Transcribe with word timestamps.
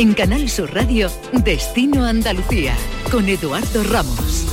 En 0.00 0.14
Canal 0.14 0.48
Sur 0.48 0.72
Radio, 0.72 1.10
Destino 1.44 2.06
Andalucía, 2.06 2.74
con 3.12 3.28
Eduardo 3.28 3.84
Ramos. 3.84 4.46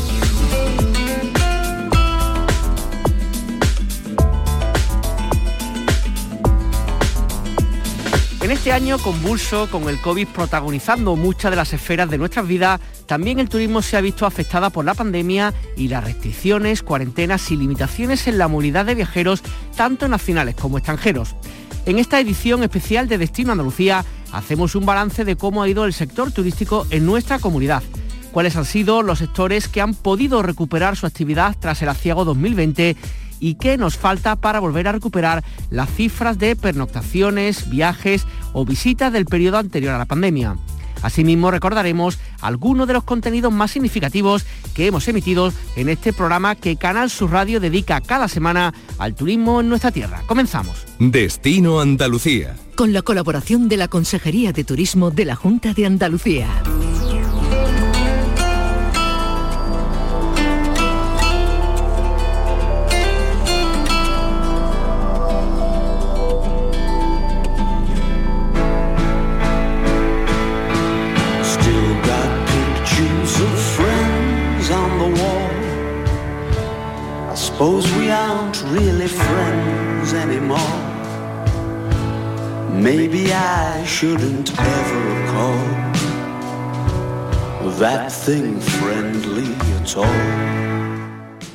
En 8.41 8.51
este 8.51 8.73
año 8.73 8.99
convulso, 8.99 9.71
con 9.71 9.87
el 9.87 10.01
COVID 10.01 10.27
protagonizando 10.27 11.15
muchas 11.15 11.51
de 11.51 11.55
las 11.55 11.71
esferas 11.71 12.09
de 12.09 12.17
nuestras 12.17 12.45
vidas, 12.45 12.81
también 13.05 13.39
el 13.39 13.47
turismo 13.47 13.81
se 13.81 13.95
ha 13.95 14.01
visto 14.01 14.25
afectada 14.25 14.69
por 14.69 14.83
la 14.83 14.95
pandemia 14.95 15.53
y 15.77 15.87
las 15.87 16.03
restricciones, 16.03 16.83
cuarentenas 16.83 17.49
y 17.51 17.55
limitaciones 17.55 18.27
en 18.27 18.37
la 18.37 18.49
movilidad 18.49 18.83
de 18.83 18.95
viajeros, 18.95 19.43
tanto 19.77 20.09
nacionales 20.09 20.55
como 20.55 20.77
extranjeros. 20.77 21.37
En 21.85 21.99
esta 21.99 22.19
edición 22.19 22.63
especial 22.63 23.07
de 23.07 23.17
Destino 23.17 23.53
Andalucía 23.53 24.03
hacemos 24.31 24.75
un 24.75 24.85
balance 24.85 25.25
de 25.25 25.35
cómo 25.35 25.61
ha 25.61 25.69
ido 25.69 25.85
el 25.85 25.93
sector 25.93 26.31
turístico 26.31 26.85
en 26.89 27.05
nuestra 27.05 27.39
comunidad, 27.39 27.83
cuáles 28.31 28.55
han 28.55 28.65
sido 28.65 29.01
los 29.01 29.19
sectores 29.19 29.67
que 29.67 29.81
han 29.81 29.93
podido 29.93 30.41
recuperar 30.41 30.95
su 30.95 31.05
actividad 31.05 31.55
tras 31.59 31.81
el 31.81 31.89
aciago 31.89 32.25
2020 32.25 32.95
y 33.39 33.55
qué 33.55 33.77
nos 33.77 33.97
falta 33.97 34.35
para 34.35 34.59
volver 34.59 34.87
a 34.87 34.91
recuperar 34.91 35.43
las 35.69 35.89
cifras 35.89 36.37
de 36.37 36.55
pernoctaciones, 36.55 37.69
viajes 37.69 38.25
o 38.53 38.65
visitas 38.65 39.13
del 39.13 39.25
periodo 39.25 39.57
anterior 39.57 39.93
a 39.93 39.97
la 39.97 40.05
pandemia. 40.05 40.57
Asimismo, 41.01 41.51
recordaremos 41.51 42.19
algunos 42.41 42.87
de 42.87 42.93
los 42.93 43.03
contenidos 43.03 43.51
más 43.51 43.71
significativos 43.71 44.45
que 44.73 44.87
hemos 44.87 45.07
emitido 45.07 45.53
en 45.75 45.89
este 45.89 46.13
programa 46.13 46.55
que 46.55 46.75
Canal 46.75 47.09
Sur 47.09 47.31
Radio 47.31 47.59
dedica 47.59 48.01
cada 48.01 48.27
semana 48.27 48.73
al 48.97 49.15
turismo 49.15 49.61
en 49.61 49.69
nuestra 49.69 49.91
tierra. 49.91 50.23
Comenzamos. 50.27 50.85
Destino 50.99 51.79
Andalucía. 51.79 52.55
Con 52.75 52.93
la 52.93 53.01
colaboración 53.01 53.69
de 53.69 53.77
la 53.77 53.87
Consejería 53.87 54.53
de 54.53 54.63
Turismo 54.63 55.11
de 55.11 55.25
la 55.25 55.35
Junta 55.35 55.73
de 55.73 55.85
Andalucía. 55.85 56.47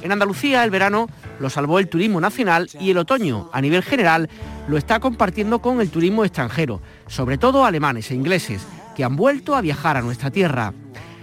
En 0.02 0.10
Andalucía 0.10 0.64
el 0.64 0.70
verano 0.70 1.06
lo 1.38 1.50
salvó 1.50 1.78
el 1.78 1.88
turismo 1.88 2.18
nacional 2.18 2.70
y 2.80 2.90
el 2.90 2.96
otoño, 2.96 3.50
a 3.52 3.60
nivel 3.60 3.82
general, 3.82 4.30
lo 4.68 4.78
está 4.78 4.98
compartiendo 4.98 5.60
con 5.60 5.82
el 5.82 5.90
turismo 5.90 6.24
extranjero, 6.24 6.80
sobre 7.08 7.36
todo 7.36 7.66
alemanes 7.66 8.10
e 8.10 8.14
ingleses, 8.14 8.62
que 8.96 9.04
han 9.04 9.16
vuelto 9.16 9.54
a 9.54 9.60
viajar 9.60 9.98
a 9.98 10.02
nuestra 10.02 10.30
tierra. 10.30 10.72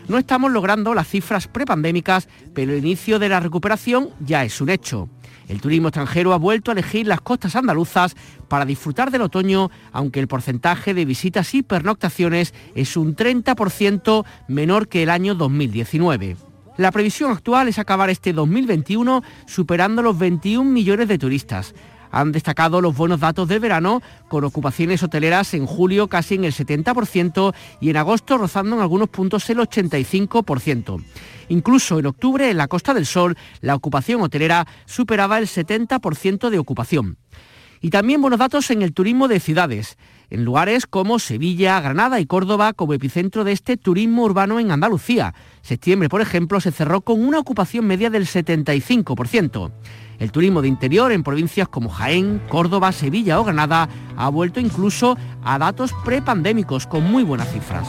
No 0.09 0.17
estamos 0.17 0.51
logrando 0.51 0.95
las 0.95 1.07
cifras 1.07 1.47
prepandémicas, 1.47 2.27
pero 2.55 2.73
el 2.73 2.79
inicio 2.79 3.19
de 3.19 3.29
la 3.29 3.39
recuperación 3.39 4.09
ya 4.19 4.43
es 4.43 4.59
un 4.59 4.69
hecho. 4.69 5.07
El 5.47 5.61
turismo 5.61 5.89
extranjero 5.89 6.33
ha 6.33 6.37
vuelto 6.37 6.71
a 6.71 6.73
elegir 6.73 7.05
las 7.05 7.21
costas 7.21 7.55
andaluzas 7.55 8.15
para 8.47 8.65
disfrutar 8.65 9.11
del 9.11 9.21
otoño, 9.21 9.69
aunque 9.91 10.19
el 10.19 10.27
porcentaje 10.27 10.95
de 10.95 11.05
visitas 11.05 11.53
y 11.53 11.61
pernoctaciones 11.61 12.55
es 12.73 12.97
un 12.97 13.15
30% 13.15 14.25
menor 14.47 14.87
que 14.87 15.03
el 15.03 15.11
año 15.11 15.35
2019. 15.35 16.37
La 16.77 16.91
previsión 16.91 17.31
actual 17.31 17.67
es 17.67 17.77
acabar 17.77 18.09
este 18.09 18.33
2021 18.33 19.21
superando 19.45 20.01
los 20.01 20.17
21 20.17 20.71
millones 20.71 21.07
de 21.07 21.19
turistas, 21.19 21.75
han 22.11 22.31
destacado 22.31 22.81
los 22.81 22.95
buenos 22.95 23.19
datos 23.19 23.47
del 23.47 23.59
verano, 23.59 24.01
con 24.27 24.43
ocupaciones 24.43 25.03
hoteleras 25.03 25.53
en 25.53 25.65
julio 25.65 26.07
casi 26.07 26.35
en 26.35 26.45
el 26.45 26.53
70% 26.53 27.53
y 27.81 27.89
en 27.89 27.97
agosto 27.97 28.37
rozando 28.37 28.75
en 28.75 28.81
algunos 28.81 29.09
puntos 29.09 29.49
el 29.49 29.57
85%. 29.59 31.03
Incluso 31.49 31.99
en 31.99 32.05
octubre, 32.05 32.49
en 32.49 32.57
la 32.57 32.67
Costa 32.67 32.93
del 32.93 33.05
Sol, 33.05 33.37
la 33.61 33.75
ocupación 33.75 34.21
hotelera 34.21 34.67
superaba 34.85 35.39
el 35.39 35.47
70% 35.47 36.49
de 36.49 36.59
ocupación. 36.59 37.17
Y 37.81 37.89
también 37.89 38.21
buenos 38.21 38.39
datos 38.39 38.69
en 38.71 38.81
el 38.81 38.93
turismo 38.93 39.27
de 39.27 39.39
ciudades, 39.39 39.97
en 40.29 40.45
lugares 40.45 40.85
como 40.85 41.19
Sevilla, 41.19 41.79
Granada 41.81 42.19
y 42.19 42.25
Córdoba 42.25 42.73
como 42.73 42.93
epicentro 42.93 43.43
de 43.43 43.51
este 43.51 43.77
turismo 43.77 44.23
urbano 44.23 44.59
en 44.59 44.71
Andalucía. 44.71 45.33
Septiembre, 45.61 46.09
por 46.09 46.21
ejemplo, 46.21 46.59
se 46.61 46.71
cerró 46.71 47.01
con 47.01 47.23
una 47.23 47.39
ocupación 47.39 47.85
media 47.85 48.09
del 48.09 48.25
75%. 48.25 49.71
El 50.19 50.31
turismo 50.31 50.61
de 50.61 50.67
interior 50.67 51.11
en 51.11 51.23
provincias 51.23 51.69
como 51.69 51.89
Jaén, 51.89 52.41
Córdoba, 52.49 52.91
Sevilla 52.91 53.39
o 53.39 53.43
Granada 53.43 53.89
ha 54.17 54.29
vuelto 54.29 54.59
incluso 54.59 55.17
a 55.43 55.57
datos 55.57 55.93
prepandémicos 56.03 56.87
con 56.87 57.09
muy 57.09 57.23
buenas 57.23 57.51
cifras. 57.51 57.87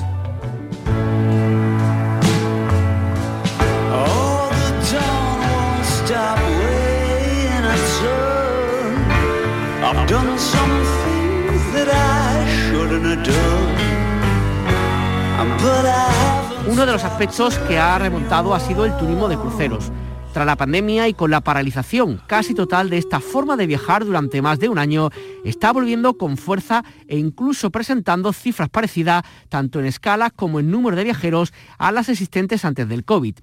Uno 16.67 16.87
de 16.87 16.93
los 16.93 17.05
aspectos 17.05 17.57
que 17.61 17.79
ha 17.79 17.99
remontado 17.99 18.53
ha 18.55 18.59
sido 18.59 18.85
el 18.85 18.97
turismo 18.97 19.29
de 19.29 19.37
cruceros. 19.37 19.93
Tras 20.33 20.47
la 20.47 20.57
pandemia 20.57 21.07
y 21.07 21.15
con 21.15 21.31
la 21.31 21.41
paralización 21.41 22.21
casi 22.27 22.55
total 22.55 22.91
de 22.91 22.99
esta 22.99 23.21
forma 23.21 23.57
de 23.57 23.67
viajar 23.67 24.05
durante 24.05 24.43
más 24.43 24.59
de 24.59 24.69
un 24.69 24.79
año, 24.79 25.11
está 25.45 25.73
volviendo 25.73 26.19
con 26.19 26.37
fuerza 26.37 26.85
e 27.07 27.17
incluso 27.17 27.71
presentando 27.71 28.33
cifras 28.33 28.69
parecidas 28.69 29.23
tanto 29.49 29.79
en 29.79 29.87
escala 29.87 30.31
como 30.31 30.59
en 30.59 30.71
número 30.71 30.97
de 30.97 31.05
viajeros 31.05 31.53
a 31.79 31.93
las 31.93 32.09
existentes 32.09 32.65
antes 32.65 32.89
del 32.89 33.05
COVID. 33.05 33.37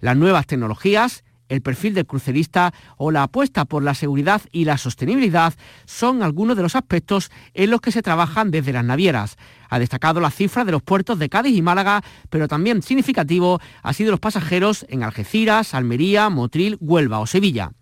Las 0.00 0.16
nuevas 0.16 0.46
tecnologías, 0.46 1.24
el 1.48 1.62
perfil 1.62 1.94
del 1.94 2.06
crucerista 2.06 2.72
o 2.96 3.10
la 3.10 3.24
apuesta 3.24 3.64
por 3.64 3.82
la 3.82 3.94
seguridad 3.94 4.42
y 4.52 4.64
la 4.64 4.78
sostenibilidad 4.78 5.54
son 5.84 6.22
algunos 6.22 6.56
de 6.56 6.62
los 6.62 6.76
aspectos 6.76 7.30
en 7.54 7.70
los 7.70 7.80
que 7.80 7.92
se 7.92 8.02
trabajan 8.02 8.50
desde 8.50 8.72
las 8.72 8.84
navieras. 8.84 9.36
Ha 9.68 9.78
destacado 9.78 10.20
la 10.20 10.30
cifra 10.30 10.64
de 10.64 10.72
los 10.72 10.82
puertos 10.82 11.18
de 11.18 11.28
Cádiz 11.28 11.56
y 11.56 11.62
Málaga, 11.62 12.02
pero 12.30 12.48
también 12.48 12.82
significativo 12.82 13.60
ha 13.82 13.92
sido 13.92 14.10
los 14.10 14.20
pasajeros 14.20 14.86
en 14.88 15.02
Algeciras, 15.02 15.74
Almería, 15.74 16.30
Motril, 16.30 16.76
Huelva 16.80 17.20
o 17.20 17.26
Sevilla. 17.26 17.72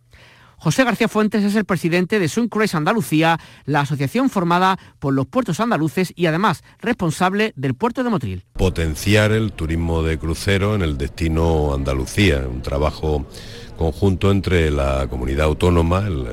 José 0.63 0.85
García 0.85 1.09
Fuentes 1.09 1.43
es 1.43 1.57
el 1.57 1.65
presidente 1.65 2.19
de 2.19 2.29
Suncruise 2.29 2.75
Andalucía, 2.75 3.41
la 3.65 3.81
asociación 3.81 4.29
formada 4.29 4.79
por 4.99 5.15
los 5.15 5.25
puertos 5.27 5.59
andaluces 5.59 6.13
y 6.17 6.27
además 6.27 6.63
responsable 6.81 7.55
del 7.57 7.73
puerto 7.75 8.05
de 8.05 8.11
Motril. 8.11 8.45
Potenciar 8.53 9.33
el 9.33 9.53
turismo 9.53 10.03
de 10.03 10.19
crucero 10.19 10.75
en 10.75 10.83
el 10.83 10.99
destino 10.99 11.73
Andalucía, 11.73 12.47
un 12.47 12.61
trabajo 12.61 13.27
conjunto 13.79 14.31
entre 14.31 14.71
la 14.71 15.07
comunidad 15.09 15.47
autónoma, 15.47 16.01
el, 16.01 16.27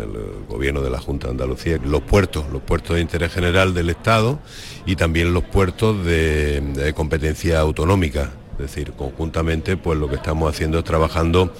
gobierno 0.49 0.81
de 0.81 0.89
la 0.89 0.99
Junta 0.99 1.27
de 1.27 1.31
Andalucía, 1.31 1.79
los 1.85 2.01
puertos, 2.01 2.51
los 2.51 2.61
puertos 2.61 2.97
de 2.97 3.01
interés 3.01 3.31
general 3.31 3.73
del 3.73 3.89
Estado 3.89 4.39
y 4.85 4.97
también 4.97 5.33
los 5.33 5.45
puertos 5.45 6.03
de, 6.03 6.59
de 6.59 6.93
competencia 6.93 7.61
autonómica. 7.61 8.33
Es 8.59 8.73
decir, 8.73 8.91
conjuntamente 8.93 9.77
pues 9.77 9.99
lo 9.99 10.09
que 10.09 10.15
estamos 10.15 10.53
haciendo 10.53 10.79
es 10.79 10.83
trabajando 10.83 11.53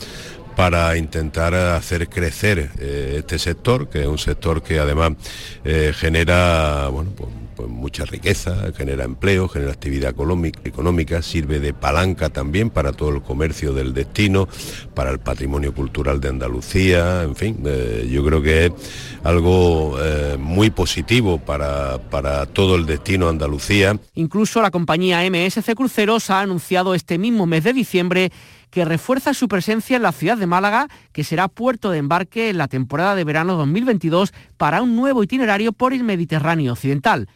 para 0.58 0.98
intentar 0.98 1.54
hacer 1.54 2.10
crecer 2.10 2.72
eh, 2.80 3.18
este 3.20 3.38
sector, 3.38 3.90
que 3.90 4.02
es 4.02 4.08
un 4.08 4.18
sector 4.18 4.64
que 4.64 4.80
además 4.80 5.12
eh, 5.64 5.94
genera 5.96 6.88
bueno, 6.88 7.12
pues, 7.16 7.30
pues 7.56 7.70
mucha 7.70 8.06
riqueza, 8.06 8.74
genera 8.76 9.04
empleo, 9.04 9.48
genera 9.50 9.72
actividad 9.72 10.16
económica, 10.64 11.22
sirve 11.22 11.60
de 11.60 11.76
palanca 11.76 12.32
también 12.32 12.72
para 12.72 12.92
todo 12.92 13.10
el 13.10 13.22
comercio 13.22 13.72
del 13.72 13.94
destino, 13.94 14.50
para 14.96 15.12
el 15.12 15.20
patrimonio 15.20 15.76
cultural 15.76 16.20
de 16.20 16.30
Andalucía, 16.30 17.22
en 17.22 17.36
fin, 17.36 17.60
eh, 17.64 18.10
yo 18.12 18.26
creo 18.26 18.42
que 18.42 18.66
es 18.66 18.72
algo 19.24 19.96
muy 20.40 20.72
positivo 20.72 21.38
para, 21.38 22.00
para 22.10 22.48
todo 22.48 22.76
el 22.78 22.88
destino 22.88 23.30
Andalucía. 23.30 24.00
Incluso 24.16 24.60
la 24.62 24.72
compañía 24.72 25.22
MSC 25.30 25.76
Cruceros 25.76 26.32
ha 26.32 26.42
anunciado 26.42 26.96
este 26.96 27.20
mismo 27.20 27.46
mes 27.46 27.64
de 27.64 27.74
diciembre 27.74 28.32
que 28.70 28.86
refuerza 28.86 29.34
su 29.34 29.48
presencia 29.48 29.98
en 29.98 30.04
la 30.04 30.12
ciudad 30.12 30.38
de 30.38 30.48
Málaga, 30.48 30.88
que 31.12 31.24
será 31.24 31.48
puerto 31.48 31.92
de 31.92 32.00
embarque 32.00 32.50
en 32.50 32.58
la 32.58 32.68
temporada 32.68 33.16
de 33.16 33.24
verano 33.24 33.56
2022 33.56 34.34
para 34.58 34.82
un 34.82 34.96
nuevo 34.96 35.24
itinerario 35.24 35.72
por 35.72 35.94
el 35.94 36.04
Mediterráneo 36.04 36.74
Occidental. 36.74 37.28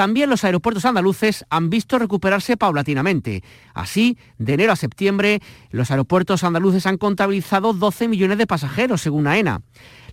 También 0.00 0.30
los 0.30 0.44
aeropuertos 0.44 0.86
andaluces 0.86 1.44
han 1.50 1.68
visto 1.68 1.98
recuperarse 1.98 2.56
paulatinamente. 2.56 3.44
Así, 3.74 4.16
de 4.38 4.54
enero 4.54 4.72
a 4.72 4.76
septiembre, 4.76 5.42
los 5.72 5.90
aeropuertos 5.90 6.42
andaluces 6.42 6.86
han 6.86 6.96
contabilizado 6.96 7.74
12 7.74 8.08
millones 8.08 8.38
de 8.38 8.46
pasajeros, 8.46 9.02
según 9.02 9.26
AENA. 9.26 9.60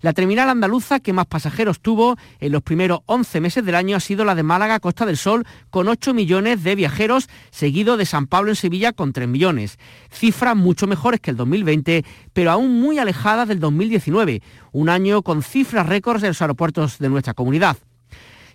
La 0.02 0.12
terminal 0.12 0.50
andaluza 0.50 1.00
que 1.00 1.14
más 1.14 1.26
pasajeros 1.26 1.80
tuvo 1.80 2.18
en 2.42 2.52
los 2.52 2.64
primeros 2.64 3.00
11 3.06 3.40
meses 3.40 3.64
del 3.64 3.76
año 3.76 3.96
ha 3.96 4.02
sido 4.02 4.26
la 4.26 4.36
de 4.36 4.44
Málaga 4.44 4.82
Costa 4.82 5.06
del 5.06 5.16
Sol, 5.16 5.46
con 5.70 5.88
8 5.88 6.14
millones 6.14 6.66
de 6.66 6.76
viajeros, 6.76 7.30
seguido 7.50 7.96
de 7.96 8.06
San 8.06 8.28
Pablo 8.28 8.50
en 8.50 8.58
Sevilla 8.58 8.92
con 8.92 9.14
3 9.14 9.26
millones. 9.30 9.80
Cifras 10.12 10.58
mucho 10.58 10.88
mejores 10.88 11.22
que 11.22 11.32
el 11.32 11.38
2020, 11.38 12.04
pero 12.34 12.52
aún 12.52 12.82
muy 12.82 13.00
alejadas 13.00 13.48
del 13.48 13.62
2019, 13.62 14.42
un 14.74 14.90
año 14.90 15.22
con 15.22 15.44
cifras 15.44 15.88
récords 15.88 16.22
de 16.22 16.28
los 16.28 16.42
aeropuertos 16.42 17.00
de 17.00 17.08
nuestra 17.08 17.34
comunidad. 17.34 17.78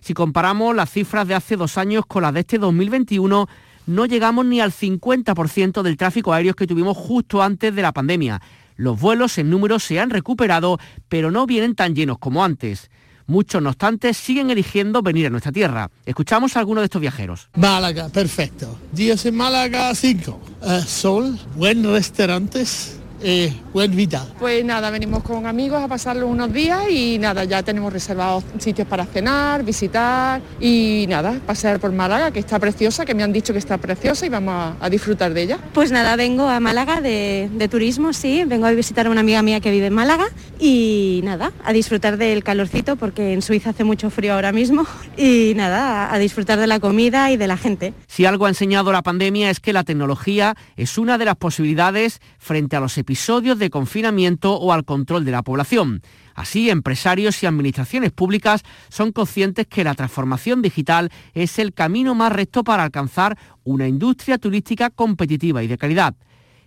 Si 0.03 0.13
comparamos 0.13 0.75
las 0.75 0.91
cifras 0.91 1.25
de 1.29 1.33
hace 1.33 1.55
dos 1.55 1.77
años 1.77 2.05
con 2.05 2.23
las 2.23 2.33
de 2.33 2.41
este 2.41 2.57
2021, 2.57 3.47
no 3.85 4.05
llegamos 4.05 4.45
ni 4.45 4.59
al 4.59 4.73
50% 4.73 5.81
del 5.81 5.95
tráfico 5.95 6.33
aéreo 6.33 6.55
que 6.55 6.67
tuvimos 6.67 6.97
justo 6.97 7.41
antes 7.41 7.73
de 7.73 7.81
la 7.81 7.93
pandemia. 7.93 8.41
Los 8.75 8.99
vuelos 8.99 9.37
en 9.37 9.49
número 9.49 9.79
se 9.79 10.01
han 10.01 10.09
recuperado, 10.09 10.77
pero 11.07 11.31
no 11.31 11.45
vienen 11.45 11.73
tan 11.73 11.95
llenos 11.95 12.17
como 12.17 12.43
antes. 12.43 12.91
Muchos, 13.27 13.61
no 13.61 13.69
obstante, 13.69 14.13
siguen 14.13 14.49
eligiendo 14.49 15.01
venir 15.01 15.27
a 15.27 15.29
nuestra 15.29 15.53
tierra. 15.53 15.89
Escuchamos 16.05 16.57
a 16.57 16.59
algunos 16.59 16.81
de 16.81 16.85
estos 16.85 16.99
viajeros. 16.99 17.47
Málaga, 17.55 18.09
perfecto. 18.09 18.77
Días 18.91 19.25
en 19.25 19.37
Málaga, 19.37 19.95
5. 19.95 20.41
Eh, 20.63 20.81
sol, 20.85 21.39
buen 21.55 21.81
restaurantes, 21.81 22.99
eh, 23.23 23.53
buen 23.73 23.95
vida. 23.95 24.25
Pues 24.37 24.63
nada, 24.65 24.89
venimos 24.89 25.23
con 25.23 25.45
amigos 25.45 25.81
a 25.81 25.87
pasarlo 25.87 26.27
unos 26.27 26.51
días 26.51 26.89
y 26.89 27.17
nada, 27.19 27.45
ya 27.45 27.63
tenemos 27.63 27.91
reservados 27.91 28.43
sitios 28.59 28.87
para 28.87 29.05
cenar, 29.05 29.63
visitar 29.63 30.41
y 30.59 31.05
nada, 31.07 31.39
pasear 31.45 31.79
por 31.79 31.91
Málaga, 31.91 32.31
que 32.31 32.39
está 32.39 32.59
preciosa, 32.59 33.05
que 33.05 33.15
me 33.15 33.23
han 33.23 33.31
dicho 33.31 33.53
que 33.53 33.59
está 33.59 33.77
preciosa 33.77 34.25
y 34.25 34.29
vamos 34.29 34.53
a, 34.53 34.85
a 34.85 34.89
disfrutar 34.89 35.33
de 35.33 35.43
ella. 35.43 35.59
Pues 35.73 35.91
nada, 35.91 36.15
vengo 36.15 36.49
a 36.49 36.59
Málaga 36.59 37.01
de, 37.01 37.49
de, 37.53 37.67
turismo, 37.67 38.13
sí, 38.13 38.43
vengo 38.45 38.65
a 38.65 38.71
visitar 38.71 39.07
a 39.07 39.09
una 39.09 39.21
amiga 39.21 39.41
mía 39.41 39.59
que 39.59 39.71
vive 39.71 39.87
en 39.87 39.93
Málaga 39.93 40.25
y 40.59 41.21
nada, 41.23 41.51
a 41.63 41.73
disfrutar 41.73 42.17
del 42.17 42.43
calorcito 42.43 42.97
porque 42.97 43.33
en 43.33 43.41
Suiza 43.41 43.69
hace 43.69 43.83
mucho 43.83 44.09
frío 44.09 44.33
ahora 44.33 44.51
mismo 44.51 44.85
y 45.17 45.53
nada, 45.55 46.13
a 46.13 46.19
disfrutar 46.19 46.59
de 46.59 46.67
la 46.67 46.79
comida 46.79 47.31
y 47.31 47.37
de 47.37 47.47
la 47.47 47.57
gente. 47.57 47.93
Si 48.07 48.25
algo 48.25 48.45
ha 48.45 48.49
enseñado 48.49 48.91
la 48.91 49.01
pandemia 49.01 49.49
es 49.49 49.59
que 49.59 49.73
la 49.73 49.83
tecnología 49.83 50.55
es 50.75 50.97
una 50.97 51.17
de 51.17 51.25
las 51.25 51.35
posibilidades 51.35 52.21
frente 52.37 52.75
a 52.75 52.79
los 52.79 52.97
episodios 53.13 53.59
de 53.59 53.69
confinamiento 53.69 54.55
o 54.55 54.73
al 54.73 54.85
control 54.85 55.23
de 55.23 55.29
la 55.29 55.43
población. 55.43 56.01
Así, 56.33 56.71
empresarios 56.71 57.43
y 57.43 57.45
administraciones 57.45 58.11
públicas 58.11 58.63
son 58.89 59.11
conscientes 59.11 59.67
que 59.67 59.83
la 59.83 59.93
transformación 59.93 60.63
digital 60.63 61.11
es 61.35 61.59
el 61.59 61.75
camino 61.75 62.15
más 62.15 62.31
recto 62.31 62.63
para 62.63 62.81
alcanzar 62.81 63.37
una 63.63 63.87
industria 63.87 64.39
turística 64.39 64.89
competitiva 64.89 65.61
y 65.61 65.67
de 65.67 65.77
calidad. 65.77 66.15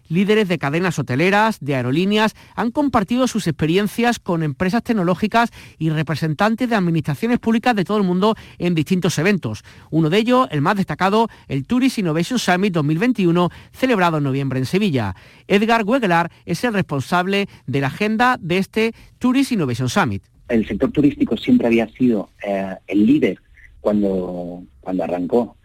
Líderes 0.09 0.49
de 0.49 0.59
cadenas 0.59 0.99
hoteleras, 0.99 1.59
de 1.61 1.75
aerolíneas, 1.75 2.35
han 2.55 2.71
compartido 2.71 3.27
sus 3.27 3.47
experiencias 3.47 4.19
con 4.19 4.43
empresas 4.43 4.83
tecnológicas 4.83 5.51
y 5.79 5.91
representantes 5.91 6.69
de 6.69 6.77
administraciones 6.77 7.39
públicas 7.39 7.75
de 7.75 7.85
todo 7.85 7.99
el 7.99 8.05
mundo 8.05 8.35
en 8.59 8.75
distintos 8.75 9.19
eventos. 9.19 9.65
Uno 9.91 10.11
de 10.11 10.19
ellos, 10.19 10.49
el 10.51 10.61
más 10.61 10.77
destacado, 10.77 11.29
el 11.49 11.67
Tourist 11.67 11.99
Innovation 11.99 12.39
Summit 12.39 12.73
2021, 12.73 13.51
celebrado 13.73 14.19
en 14.19 14.25
noviembre 14.25 14.59
en 14.59 14.67
Sevilla. 14.67 15.15
Edgar 15.49 15.85
Wegelar 15.85 16.31
es 16.45 16.63
el 16.65 16.75
responsable 16.75 17.49
de 17.67 17.81
la 17.81 17.89
agenda 17.89 18.37
de 18.41 18.59
este 18.59 18.95
Tourist 19.19 19.53
Innovation 19.53 19.89
Summit. 19.89 20.23
El 20.49 20.67
sector 20.67 20.93
turístico 20.93 21.37
siempre 21.37 21.67
había 21.67 21.89
sido 21.89 22.31
eh, 22.47 22.77
el 22.87 23.07
líder 23.07 23.41
cuando, 23.81 24.63
cuando 24.81 25.05
arrancó 25.05 25.56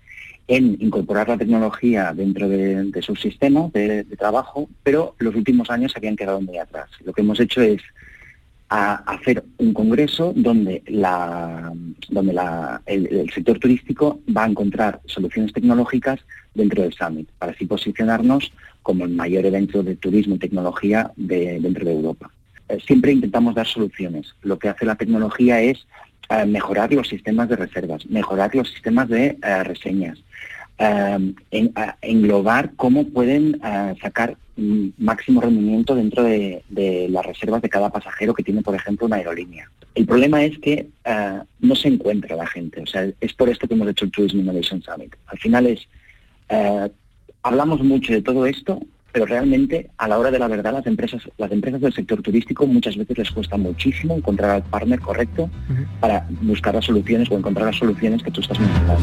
en 0.51 0.75
incorporar 0.81 1.29
la 1.29 1.37
tecnología 1.37 2.13
dentro 2.13 2.49
de, 2.49 2.83
de 2.83 3.01
sus 3.01 3.21
sistemas 3.21 3.71
de, 3.71 4.03
trabajo, 4.19 4.69
pero 4.83 5.15
los 5.17 5.33
últimos 5.33 5.69
años 5.69 5.93
se 5.93 5.99
habían 5.99 6.17
quedado 6.17 6.41
muy 6.41 6.57
atrás. 6.57 6.89
Lo 7.05 7.13
que 7.13 7.21
hemos 7.21 7.39
hecho 7.39 7.61
es 7.61 7.81
hacer 8.67 9.45
un 9.59 9.73
congreso 9.73 10.33
donde, 10.35 10.83
la, 10.87 11.71
donde 12.09 12.33
la, 12.33 12.81
el, 12.85 13.31
sector 13.33 13.59
turístico 13.59 14.19
va 14.35 14.43
a 14.43 14.49
encontrar 14.49 14.99
soluciones 15.05 15.53
tecnológicas 15.53 16.19
dentro 16.53 16.83
del 16.83 16.93
Summit, 16.93 17.29
para 17.39 17.53
así 17.53 17.65
posicionarnos 17.65 18.51
como 18.83 19.05
el 19.05 19.11
mayor 19.11 19.45
evento 19.45 19.83
de 19.83 19.95
turismo 19.95 20.35
y 20.35 20.39
tecnología 20.39 21.11
de, 21.15 21.61
dentro 21.61 21.85
de 21.85 21.93
Europa. 21.93 22.29
Eh, 22.67 22.77
siempre 22.85 23.13
intentamos 23.13 23.55
dar 23.55 23.67
soluciones. 23.67 24.35
Lo 24.41 24.59
que 24.59 24.67
hace 24.67 24.85
la 24.85 24.95
tecnología 24.95 25.61
es 25.61 25.85
eh, 26.29 26.45
mejorar 26.45 26.93
los 26.93 27.09
sistemas 27.09 27.49
de 27.49 27.57
reservas, 27.57 28.05
mejorar 28.05 28.55
los 28.55 28.69
sistemas 28.69 29.09
de 29.09 29.37
eh, 29.43 29.63
reseñas, 29.63 30.17
eh, 30.81 31.33
en, 31.51 31.73
englobar 32.01 32.73
cómo 32.75 33.07
pueden 33.07 33.59
sacar 34.01 34.37
máximo 34.97 35.41
rendimiento 35.41 35.95
dentro 35.95 36.23
de, 36.23 36.63
las 37.09 37.25
reservas 37.25 37.61
de 37.61 37.69
cada 37.69 37.89
pasajero 37.89 38.33
que 38.33 38.43
tiene, 38.43 38.61
por 38.61 38.75
ejemplo, 38.75 39.07
una 39.07 39.17
aerolínea. 39.17 39.69
El 39.95 40.05
problema 40.05 40.43
es 40.43 40.57
que 40.59 40.87
no 41.59 41.75
se 41.75 41.87
encuentra 41.87 42.35
la 42.35 42.47
gente, 42.47 42.81
o 42.81 42.85
sea, 42.85 43.09
es 43.19 43.33
por 43.33 43.49
esto 43.49 43.67
que 43.67 43.73
hemos 43.73 43.89
hecho 43.89 44.05
el 44.05 44.11
Tourism 44.11 44.39
Innovation 44.39 44.81
Summit. 44.81 45.15
Al 45.27 45.39
final 45.39 45.67
es, 45.67 45.87
hablamos 47.43 47.81
mucho 47.81 48.13
de 48.13 48.21
todo 48.21 48.45
esto, 48.45 48.79
pero 49.11 49.25
realmente 49.25 49.89
a 49.97 50.07
la 50.07 50.17
hora 50.17 50.31
de 50.31 50.39
la 50.39 50.47
verdad 50.47 50.73
las 50.73 50.87
empresas 50.87 51.21
las 51.37 51.51
empresas 51.51 51.81
del 51.81 51.93
sector 51.93 52.21
turístico 52.21 52.65
muchas 52.65 52.95
veces 52.97 53.17
les 53.17 53.31
cuesta 53.31 53.57
muchísimo 53.57 54.15
encontrar 54.15 54.51
al 54.51 54.63
partner 54.63 54.99
correcto 54.99 55.43
uh 55.43 55.73
-huh. 55.73 55.85
para 55.99 56.27
buscar 56.41 56.75
las 56.75 56.85
soluciones 56.85 57.29
o 57.31 57.37
encontrar 57.37 57.65
las 57.67 57.77
soluciones 57.77 58.23
que 58.23 58.31
tú 58.31 58.41
estás 58.41 58.59
mencionando. 58.59 58.93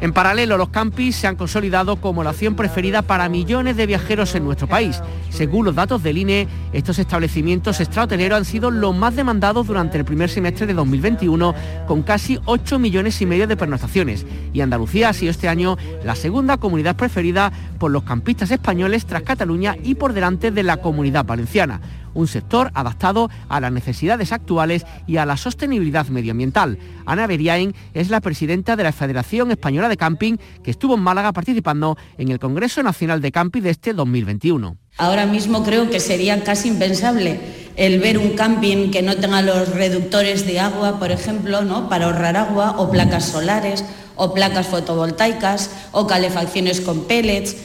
En 0.00 0.12
paralelo, 0.12 0.56
los 0.56 0.70
campis 0.70 1.14
se 1.14 1.28
han 1.28 1.36
consolidado 1.36 1.94
como 1.96 2.24
la 2.24 2.30
opción 2.30 2.56
preferida 2.56 3.02
para 3.02 3.28
millones 3.28 3.76
de 3.76 3.86
viajeros 3.86 4.34
en 4.34 4.44
nuestro 4.44 4.66
país. 4.66 5.00
Según 5.30 5.64
los 5.64 5.76
datos 5.76 6.02
del 6.02 6.18
INE, 6.18 6.48
estos 6.72 6.98
establecimientos 6.98 7.78
extrahoteleros 7.78 8.36
han 8.36 8.44
sido 8.44 8.72
los 8.72 8.96
más 8.96 9.14
demandados 9.14 9.68
durante 9.68 9.98
el 9.98 10.04
primer 10.04 10.28
semestre 10.28 10.66
de 10.66 10.74
2021, 10.74 11.54
con 11.86 12.02
casi 12.02 12.40
8 12.46 12.80
millones 12.80 13.22
y 13.22 13.26
medio 13.26 13.46
de 13.46 13.56
pernoctaciones. 13.56 14.26
Y 14.52 14.60
Andalucía 14.60 15.10
ha 15.10 15.12
sido 15.12 15.30
este 15.30 15.48
año 15.48 15.76
la 16.04 16.16
segunda 16.16 16.56
comunidad 16.56 16.71
preferida 16.96 17.52
por 17.78 17.90
los 17.90 18.02
campistas 18.02 18.50
españoles 18.50 19.06
tras 19.06 19.22
Cataluña 19.22 19.76
y 19.82 19.94
por 19.94 20.12
delante 20.12 20.50
de 20.50 20.62
la 20.62 20.78
comunidad 20.78 21.24
valenciana 21.24 21.80
un 22.14 22.28
sector 22.28 22.70
adaptado 22.74 23.30
a 23.48 23.60
las 23.60 23.72
necesidades 23.72 24.32
actuales 24.32 24.84
y 25.06 25.16
a 25.16 25.26
la 25.26 25.36
sostenibilidad 25.36 26.06
medioambiental. 26.08 26.78
Ana 27.06 27.26
Beriain 27.26 27.74
es 27.94 28.10
la 28.10 28.20
presidenta 28.20 28.76
de 28.76 28.84
la 28.84 28.92
Federación 28.92 29.50
Española 29.50 29.88
de 29.88 29.96
Camping 29.96 30.36
que 30.62 30.70
estuvo 30.70 30.94
en 30.94 31.00
Málaga 31.00 31.32
participando 31.32 31.96
en 32.18 32.30
el 32.30 32.38
Congreso 32.38 32.82
Nacional 32.82 33.20
de 33.20 33.32
Camping 33.32 33.62
de 33.62 33.70
este 33.70 33.94
2021. 33.94 34.76
Ahora 34.98 35.26
mismo 35.26 35.64
creo 35.64 35.88
que 35.88 36.00
sería 36.00 36.44
casi 36.44 36.68
impensable 36.68 37.40
el 37.76 37.98
ver 38.00 38.18
un 38.18 38.32
camping 38.32 38.90
que 38.90 39.00
no 39.00 39.16
tenga 39.16 39.40
los 39.40 39.70
reductores 39.70 40.46
de 40.46 40.60
agua, 40.60 40.98
por 40.98 41.10
ejemplo, 41.10 41.62
¿no? 41.62 41.88
para 41.88 42.04
ahorrar 42.04 42.36
agua, 42.36 42.74
o 42.76 42.90
placas 42.90 43.24
solares, 43.24 43.82
o 44.16 44.34
placas 44.34 44.66
fotovoltaicas, 44.66 45.70
o 45.92 46.06
calefacciones 46.06 46.80
con 46.80 47.04
pellets. 47.04 47.56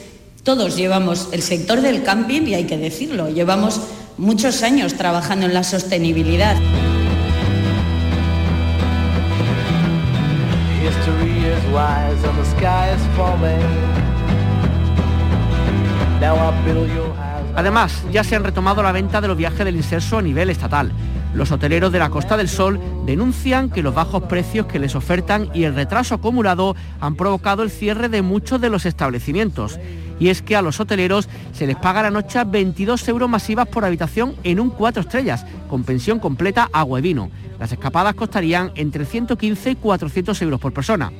Todos 0.42 0.76
llevamos 0.76 1.28
el 1.32 1.42
sector 1.42 1.80
del 1.80 2.02
camping, 2.02 2.42
y 2.46 2.54
hay 2.54 2.64
que 2.64 2.76
decirlo, 2.76 3.28
llevamos 3.28 3.80
muchos 4.16 4.62
años 4.62 4.94
trabajando 4.94 5.46
en 5.46 5.54
la 5.54 5.64
sostenibilidad. 5.64 6.56
Además, 17.54 17.92
ya 18.12 18.24
se 18.24 18.36
han 18.36 18.44
retomado 18.44 18.82
la 18.82 18.92
venta 18.92 19.20
de 19.20 19.28
los 19.28 19.36
viajes 19.36 19.64
del 19.64 19.76
inserso 19.76 20.18
a 20.18 20.22
nivel 20.22 20.50
estatal. 20.50 20.92
Los 21.38 21.52
hoteleros 21.52 21.92
de 21.92 22.00
la 22.00 22.10
Costa 22.10 22.36
del 22.36 22.48
Sol 22.48 22.80
denuncian 23.06 23.70
que 23.70 23.84
los 23.84 23.94
bajos 23.94 24.24
precios 24.24 24.66
que 24.66 24.80
les 24.80 24.96
ofertan 24.96 25.48
y 25.54 25.62
el 25.62 25.74
retraso 25.76 26.16
acumulado 26.16 26.74
han 27.00 27.14
provocado 27.14 27.62
el 27.62 27.70
cierre 27.70 28.08
de 28.08 28.22
muchos 28.22 28.60
de 28.60 28.68
los 28.70 28.86
establecimientos. 28.86 29.78
Y 30.18 30.30
es 30.30 30.42
que 30.42 30.56
a 30.56 30.62
los 30.62 30.80
hoteleros 30.80 31.28
se 31.52 31.68
les 31.68 31.76
paga 31.76 32.02
la 32.02 32.10
noche 32.10 32.42
22 32.44 33.06
euros 33.06 33.30
masivas 33.30 33.68
por 33.68 33.84
habitación 33.84 34.34
en 34.42 34.58
un 34.58 34.70
4 34.70 35.02
estrellas, 35.02 35.46
con 35.70 35.84
pensión 35.84 36.18
completa, 36.18 36.68
agua 36.72 36.98
y 36.98 37.02
vino. 37.02 37.30
Las 37.60 37.70
escapadas 37.70 38.16
costarían 38.16 38.72
entre 38.74 39.04
115 39.04 39.70
y 39.70 39.76
400 39.76 40.42
euros 40.42 40.58
por 40.58 40.72
persona. 40.72 41.12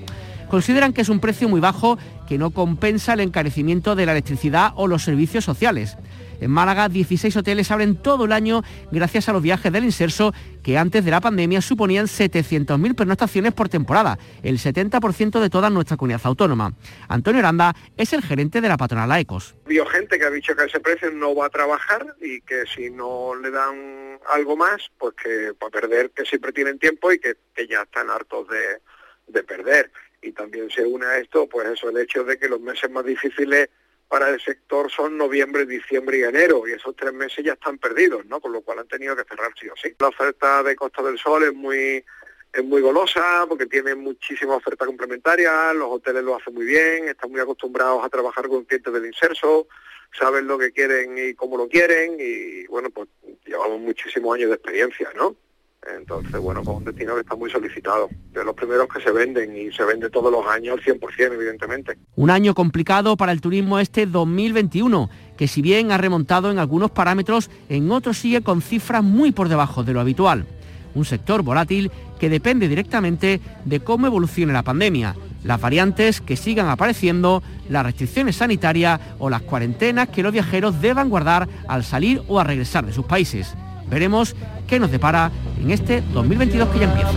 Consideran 0.50 0.94
que 0.94 1.02
es 1.02 1.10
un 1.10 1.20
precio 1.20 1.48
muy 1.48 1.60
bajo 1.60 1.96
que 2.26 2.38
no 2.38 2.50
compensa 2.50 3.12
el 3.12 3.20
encarecimiento 3.20 3.94
de 3.94 4.06
la 4.06 4.12
electricidad 4.12 4.72
o 4.74 4.88
los 4.88 5.04
servicios 5.04 5.44
sociales. 5.44 5.96
En 6.40 6.50
Málaga, 6.50 6.88
16 6.88 7.36
hoteles 7.36 7.70
abren 7.70 7.96
todo 7.96 8.24
el 8.24 8.32
año 8.32 8.62
gracias 8.90 9.28
a 9.28 9.32
los 9.32 9.42
viajes 9.42 9.72
del 9.72 9.84
inserso 9.84 10.32
que 10.62 10.78
antes 10.78 11.04
de 11.04 11.10
la 11.10 11.20
pandemia 11.20 11.60
suponían 11.60 12.06
700.000 12.06 12.94
pernoctaciones 12.94 13.52
por 13.52 13.68
temporada, 13.68 14.18
el 14.42 14.58
70% 14.58 15.40
de 15.40 15.50
toda 15.50 15.70
nuestra 15.70 15.96
comunidad 15.96 16.20
autónoma. 16.24 16.74
Antonio 17.08 17.40
Aranda 17.40 17.74
es 17.96 18.12
el 18.12 18.22
gerente 18.22 18.60
de 18.60 18.68
la 18.68 18.76
patronal 18.76 19.10
AECOS. 19.10 19.56
Vio 19.66 19.86
gente 19.86 20.18
que 20.18 20.24
ha 20.24 20.30
dicho 20.30 20.54
que 20.54 20.64
ese 20.64 20.80
precio 20.80 21.10
no 21.10 21.34
va 21.34 21.46
a 21.46 21.50
trabajar 21.50 22.14
y 22.20 22.40
que 22.42 22.64
si 22.66 22.90
no 22.90 23.34
le 23.34 23.50
dan 23.50 24.18
algo 24.30 24.56
más, 24.56 24.90
pues 24.98 25.14
que 25.14 25.54
para 25.58 25.70
perder 25.70 26.10
que 26.10 26.24
siempre 26.24 26.52
tienen 26.52 26.78
tiempo 26.78 27.12
y 27.12 27.18
que, 27.18 27.36
ya 27.68 27.82
están 27.82 28.08
hartos 28.08 28.46
de 28.48 29.42
perder. 29.42 29.90
Y 30.22 30.32
también 30.32 30.70
se 30.70 30.82
une 30.82 31.06
a 31.06 31.18
esto, 31.18 31.48
pues 31.48 31.68
eso, 31.68 31.90
el 31.90 31.98
hecho 31.98 32.24
de 32.24 32.38
que 32.38 32.48
los 32.48 32.60
meses 32.60 32.90
más 32.90 33.04
difíciles 33.04 33.68
para 34.08 34.30
el 34.30 34.40
sector 34.40 34.90
son 34.90 35.16
noviembre, 35.16 35.66
diciembre 35.66 36.18
y 36.18 36.22
enero, 36.22 36.66
y 36.66 36.72
esos 36.72 36.96
tres 36.96 37.12
meses 37.12 37.44
ya 37.44 37.52
están 37.52 37.78
perdidos, 37.78 38.24
¿no? 38.26 38.40
Con 38.40 38.52
lo 38.52 38.62
cual 38.62 38.80
han 38.80 38.88
tenido 38.88 39.14
que 39.14 39.24
cerrar 39.24 39.52
sí 39.60 39.68
o 39.68 39.76
sí. 39.76 39.94
La 39.98 40.08
oferta 40.08 40.62
de 40.62 40.74
Costa 40.74 41.02
del 41.02 41.18
Sol 41.18 41.44
es 41.44 41.54
muy 41.54 42.04
es 42.50 42.64
muy 42.64 42.80
golosa 42.80 43.44
porque 43.46 43.66
tiene 43.66 43.94
muchísima 43.94 44.56
oferta 44.56 44.86
complementaria, 44.86 45.72
los 45.74 45.88
hoteles 45.90 46.24
lo 46.24 46.36
hacen 46.36 46.54
muy 46.54 46.64
bien, 46.64 47.08
están 47.08 47.30
muy 47.30 47.40
acostumbrados 47.40 48.02
a 48.02 48.08
trabajar 48.08 48.48
con 48.48 48.64
clientes 48.64 48.92
del 48.92 49.04
inserso, 49.04 49.68
saben 50.18 50.46
lo 50.46 50.58
que 50.58 50.72
quieren 50.72 51.16
y 51.18 51.34
cómo 51.34 51.58
lo 51.58 51.68
quieren 51.68 52.16
y 52.18 52.66
bueno, 52.66 52.88
pues 52.90 53.08
llevamos 53.44 53.80
muchísimos 53.80 54.34
años 54.34 54.48
de 54.48 54.56
experiencia, 54.56 55.10
¿no? 55.14 55.36
Entonces, 55.86 56.40
bueno, 56.40 56.62
con 56.64 56.76
un 56.76 56.84
destino 56.84 57.14
que 57.14 57.20
está 57.20 57.36
muy 57.36 57.50
solicitado, 57.50 58.08
de 58.32 58.44
los 58.44 58.54
primeros 58.54 58.88
que 58.88 59.00
se 59.00 59.10
venden 59.10 59.56
y 59.56 59.72
se 59.72 59.84
vende 59.84 60.10
todos 60.10 60.30
los 60.30 60.46
años 60.46 60.78
al 60.78 60.84
100%, 60.84 61.34
evidentemente. 61.34 61.96
Un 62.16 62.30
año 62.30 62.54
complicado 62.54 63.16
para 63.16 63.32
el 63.32 63.40
turismo 63.40 63.78
este 63.78 64.06
2021, 64.06 65.08
que 65.36 65.48
si 65.48 65.62
bien 65.62 65.92
ha 65.92 65.98
remontado 65.98 66.50
en 66.50 66.58
algunos 66.58 66.90
parámetros, 66.90 67.50
en 67.68 67.90
otros 67.90 68.18
sigue 68.18 68.42
con 68.42 68.60
cifras 68.60 69.02
muy 69.02 69.32
por 69.32 69.48
debajo 69.48 69.84
de 69.84 69.92
lo 69.92 70.00
habitual. 70.00 70.46
Un 70.94 71.04
sector 71.04 71.42
volátil 71.42 71.90
que 72.18 72.28
depende 72.28 72.68
directamente 72.68 73.40
de 73.64 73.80
cómo 73.80 74.06
evolucione 74.06 74.52
la 74.52 74.64
pandemia, 74.64 75.14
las 75.44 75.60
variantes 75.60 76.20
que 76.20 76.36
sigan 76.36 76.68
apareciendo, 76.68 77.42
las 77.68 77.84
restricciones 77.84 78.36
sanitarias 78.36 79.00
o 79.18 79.30
las 79.30 79.42
cuarentenas 79.42 80.08
que 80.08 80.22
los 80.22 80.32
viajeros 80.32 80.80
deban 80.80 81.08
guardar 81.08 81.48
al 81.68 81.84
salir 81.84 82.22
o 82.26 82.40
a 82.40 82.44
regresar 82.44 82.84
de 82.84 82.92
sus 82.92 83.06
países. 83.06 83.54
Veremos 83.90 84.36
qué 84.66 84.78
nos 84.78 84.90
depara 84.90 85.30
en 85.60 85.70
este 85.70 86.02
2022 86.12 86.68
que 86.68 86.78
ya 86.78 86.84
empieza. 86.84 87.12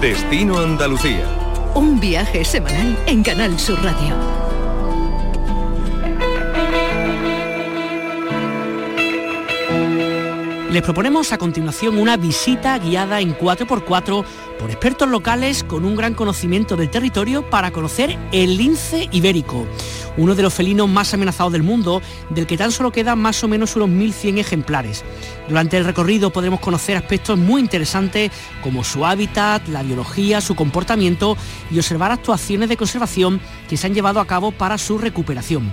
Destino 0.00 0.58
Andalucía. 0.58 1.26
Un 1.74 2.00
viaje 2.00 2.44
semanal 2.44 2.98
en 3.06 3.22
Canal 3.22 3.58
Sur 3.58 3.82
Radio. 3.82 4.49
Les 10.70 10.82
proponemos 10.84 11.32
a 11.32 11.38
continuación 11.38 11.98
una 11.98 12.16
visita 12.16 12.78
guiada 12.78 13.20
en 13.20 13.36
4x4 13.36 14.24
por 14.56 14.70
expertos 14.70 15.08
locales 15.08 15.64
con 15.64 15.84
un 15.84 15.96
gran 15.96 16.14
conocimiento 16.14 16.76
del 16.76 16.90
territorio 16.90 17.42
para 17.50 17.72
conocer 17.72 18.16
el 18.30 18.56
lince 18.56 19.08
ibérico, 19.10 19.66
uno 20.16 20.36
de 20.36 20.44
los 20.44 20.54
felinos 20.54 20.88
más 20.88 21.12
amenazados 21.12 21.52
del 21.52 21.64
mundo, 21.64 22.00
del 22.28 22.46
que 22.46 22.56
tan 22.56 22.70
solo 22.70 22.92
quedan 22.92 23.18
más 23.18 23.42
o 23.42 23.48
menos 23.48 23.74
unos 23.74 23.88
1.100 23.88 24.38
ejemplares. 24.38 25.04
Durante 25.48 25.76
el 25.76 25.84
recorrido 25.84 26.30
podremos 26.30 26.60
conocer 26.60 26.96
aspectos 26.96 27.36
muy 27.36 27.60
interesantes 27.60 28.30
como 28.62 28.84
su 28.84 29.04
hábitat, 29.04 29.66
la 29.66 29.82
biología, 29.82 30.40
su 30.40 30.54
comportamiento 30.54 31.36
y 31.72 31.78
observar 31.78 32.12
actuaciones 32.12 32.68
de 32.68 32.76
conservación 32.76 33.40
que 33.68 33.76
se 33.76 33.88
han 33.88 33.94
llevado 33.94 34.20
a 34.20 34.26
cabo 34.26 34.52
para 34.52 34.78
su 34.78 34.98
recuperación. 34.98 35.72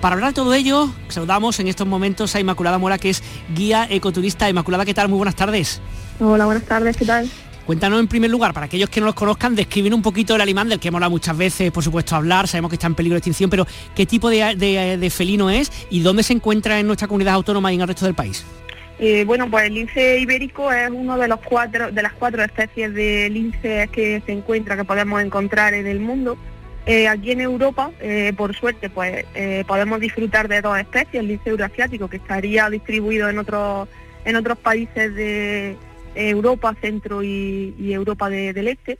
Para 0.00 0.14
hablar 0.14 0.30
de 0.30 0.34
todo 0.34 0.54
ello, 0.54 0.88
saludamos 1.08 1.60
en 1.60 1.68
estos 1.68 1.86
momentos 1.86 2.34
a 2.34 2.40
Inmaculada 2.40 2.78
Mora, 2.78 2.96
que 2.96 3.10
es 3.10 3.22
guía 3.54 3.86
ecoturista. 3.90 4.48
Inmaculada, 4.48 4.86
¿qué 4.86 4.94
tal? 4.94 5.10
Muy 5.10 5.18
buenas 5.18 5.36
tardes. 5.36 5.82
Hola, 6.18 6.46
buenas 6.46 6.64
tardes, 6.64 6.96
¿qué 6.96 7.04
tal? 7.04 7.28
Cuéntanos 7.66 8.00
en 8.00 8.08
primer 8.08 8.30
lugar, 8.30 8.54
para 8.54 8.64
aquellos 8.64 8.88
que 8.88 9.00
no 9.00 9.06
los 9.06 9.14
conozcan, 9.14 9.54
describir 9.54 9.92
un 9.92 10.00
poquito 10.00 10.34
el 10.34 10.40
animal 10.40 10.70
del 10.70 10.80
que 10.80 10.88
hemos 10.88 10.96
hablado 10.96 11.10
muchas 11.10 11.36
veces, 11.36 11.70
por 11.70 11.84
supuesto, 11.84 12.16
hablar, 12.16 12.48
sabemos 12.48 12.70
que 12.70 12.76
está 12.76 12.86
en 12.86 12.94
peligro 12.94 13.14
de 13.14 13.18
extinción, 13.18 13.50
pero 13.50 13.66
¿qué 13.94 14.06
tipo 14.06 14.30
de, 14.30 15.12
felino 15.14 15.50
es 15.50 15.70
y 15.90 16.00
dónde 16.00 16.22
se 16.22 16.32
encuentra 16.32 16.80
en 16.80 16.86
nuestra 16.86 17.06
comunidad 17.06 17.34
autónoma 17.34 17.70
y 17.70 17.74
en 17.74 17.82
el 17.82 17.88
resto 17.88 18.06
del 18.06 18.14
país? 18.14 18.44
Eh, 18.98 19.24
bueno, 19.24 19.50
pues 19.50 19.66
el 19.66 19.74
lince 19.74 20.18
ibérico 20.18 20.72
es 20.72 20.90
uno 20.90 21.16
de 21.18 21.28
los 21.28 21.40
cuatro 21.40 21.92
de 21.92 22.02
las 22.02 22.12
cuatro 22.14 22.42
especies 22.42 22.92
de 22.92 23.30
lince 23.30 23.88
que 23.92 24.22
se 24.24 24.32
encuentra, 24.32 24.76
que 24.76 24.84
podemos 24.84 25.22
encontrar 25.22 25.74
en 25.74 25.86
el 25.86 26.00
mundo. 26.00 26.38
Eh, 26.86 27.08
aquí 27.08 27.32
en 27.32 27.40
Europa, 27.40 27.90
eh, 28.00 28.32
por 28.36 28.54
suerte, 28.56 28.88
pues 28.88 29.24
eh, 29.34 29.64
podemos 29.66 30.00
disfrutar 30.00 30.48
de 30.48 30.62
dos 30.62 30.78
especies, 30.78 31.14
el 31.20 31.28
lince 31.28 31.50
euroasiático, 31.50 32.08
que 32.08 32.16
estaría 32.16 32.70
distribuido 32.70 33.28
en 33.28 33.38
otros 33.38 34.58
países 34.62 35.14
de 35.14 35.76
Europa, 36.14 36.74
Centro 36.80 37.22
y, 37.22 37.92
Europa 37.92 38.30
del 38.30 38.68
Este. 38.68 38.98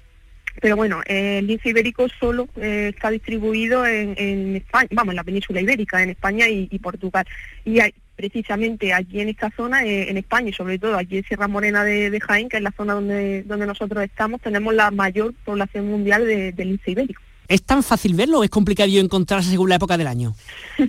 Pero 0.60 0.76
bueno, 0.76 1.00
el 1.06 1.46
lince 1.46 1.70
ibérico 1.70 2.08
solo 2.08 2.48
está 2.56 3.10
distribuido 3.10 3.86
en, 3.86 4.56
España, 4.56 4.88
vamos, 4.92 5.12
en 5.12 5.16
la 5.16 5.24
península 5.24 5.60
ibérica, 5.60 6.02
en 6.02 6.10
España 6.10 6.48
y, 6.48 6.78
Portugal. 6.80 7.26
Y 7.64 7.78
precisamente 8.14 8.92
aquí 8.92 9.20
en 9.20 9.30
esta 9.30 9.50
zona, 9.56 9.84
en 9.84 10.18
España 10.18 10.50
y 10.50 10.52
sobre 10.52 10.78
todo 10.78 10.98
aquí 10.98 11.18
en 11.18 11.24
Sierra 11.24 11.48
Morena 11.48 11.82
de, 11.82 12.20
Jaén, 12.20 12.50
que 12.50 12.58
es 12.58 12.62
la 12.62 12.72
zona 12.72 12.94
donde, 12.94 13.42
donde 13.44 13.66
nosotros 13.66 14.04
estamos, 14.04 14.42
tenemos 14.42 14.74
la 14.74 14.90
mayor 14.90 15.32
población 15.44 15.88
mundial 15.88 16.26
de, 16.26 16.52
de 16.52 16.64
lince 16.64 16.90
ibérico. 16.90 17.22
¿Es 17.50 17.64
tan 17.64 17.82
fácil 17.82 18.14
verlo 18.14 18.38
o 18.38 18.44
es 18.44 18.48
complicado 18.48 18.88
encontrarse 18.92 19.50
según 19.50 19.68
la 19.68 19.74
época 19.74 19.98
del 19.98 20.06
año? 20.06 20.34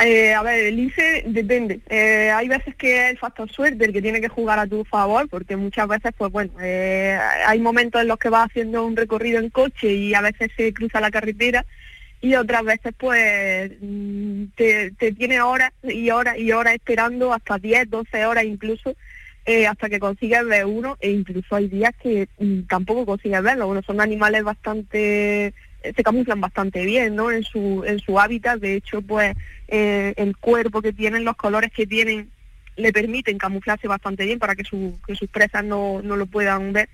Eh, 0.00 0.34
a 0.34 0.42
ver, 0.42 0.66
el 0.66 0.76
lince 0.76 1.22
depende. 1.24 1.78
Eh, 1.88 2.28
hay 2.34 2.48
veces 2.48 2.74
que 2.74 3.04
es 3.04 3.10
el 3.12 3.18
factor 3.18 3.48
suerte 3.50 3.84
el 3.84 3.92
que 3.92 4.02
tiene 4.02 4.20
que 4.20 4.28
jugar 4.28 4.58
a 4.58 4.66
tu 4.66 4.84
favor, 4.84 5.28
porque 5.28 5.56
muchas 5.56 5.86
veces, 5.86 6.12
pues 6.18 6.32
bueno, 6.32 6.50
eh, 6.60 7.16
hay 7.46 7.60
momentos 7.60 8.02
en 8.02 8.08
los 8.08 8.18
que 8.18 8.28
vas 8.28 8.46
haciendo 8.46 8.84
un 8.84 8.96
recorrido 8.96 9.38
en 9.38 9.50
coche 9.50 9.92
y 9.92 10.12
a 10.12 10.20
veces 10.20 10.50
se 10.56 10.74
cruza 10.74 11.00
la 11.00 11.12
carretera 11.12 11.64
y 12.20 12.34
otras 12.34 12.64
veces 12.64 12.92
pues 12.98 13.70
mm, 13.80 14.46
te, 14.56 14.90
tiene 15.16 15.40
horas 15.40 15.70
y 15.84 16.10
horas 16.10 16.38
y 16.38 16.50
horas 16.50 16.74
esperando 16.74 17.32
hasta 17.32 17.58
10, 17.58 17.88
12 17.88 18.26
horas 18.26 18.44
incluso 18.44 18.96
hasta 19.68 19.88
que 19.88 20.00
consigues 20.00 20.44
ver 20.44 20.66
uno 20.66 20.96
e 21.00 21.12
incluso 21.12 21.54
hay 21.54 21.68
días 21.68 21.92
que 22.02 22.28
mm, 22.38 22.62
tampoco 22.62 23.06
consigues 23.06 23.42
verlo. 23.42 23.68
Bueno, 23.68 23.82
son 23.86 24.00
animales 24.00 24.42
bastante 24.42 25.54
se 25.92 26.02
camuflan 26.02 26.40
bastante 26.40 26.84
bien 26.84 27.14
¿no? 27.14 27.30
en, 27.30 27.42
su, 27.42 27.84
en 27.86 27.98
su 27.98 28.18
hábitat. 28.18 28.60
De 28.60 28.74
hecho, 28.74 29.02
pues 29.02 29.36
eh, 29.68 30.14
el 30.16 30.36
cuerpo 30.36 30.80
que 30.80 30.92
tienen, 30.92 31.24
los 31.24 31.36
colores 31.36 31.70
que 31.72 31.86
tienen, 31.86 32.30
le 32.76 32.92
permiten 32.92 33.38
camuflarse 33.38 33.86
bastante 33.86 34.24
bien 34.24 34.38
para 34.38 34.54
que, 34.54 34.64
su, 34.64 34.98
que 35.06 35.14
sus 35.14 35.28
presas 35.28 35.64
no, 35.64 36.00
no 36.02 36.16
lo 36.16 36.26
puedan 36.26 36.72
ver. 36.72 36.88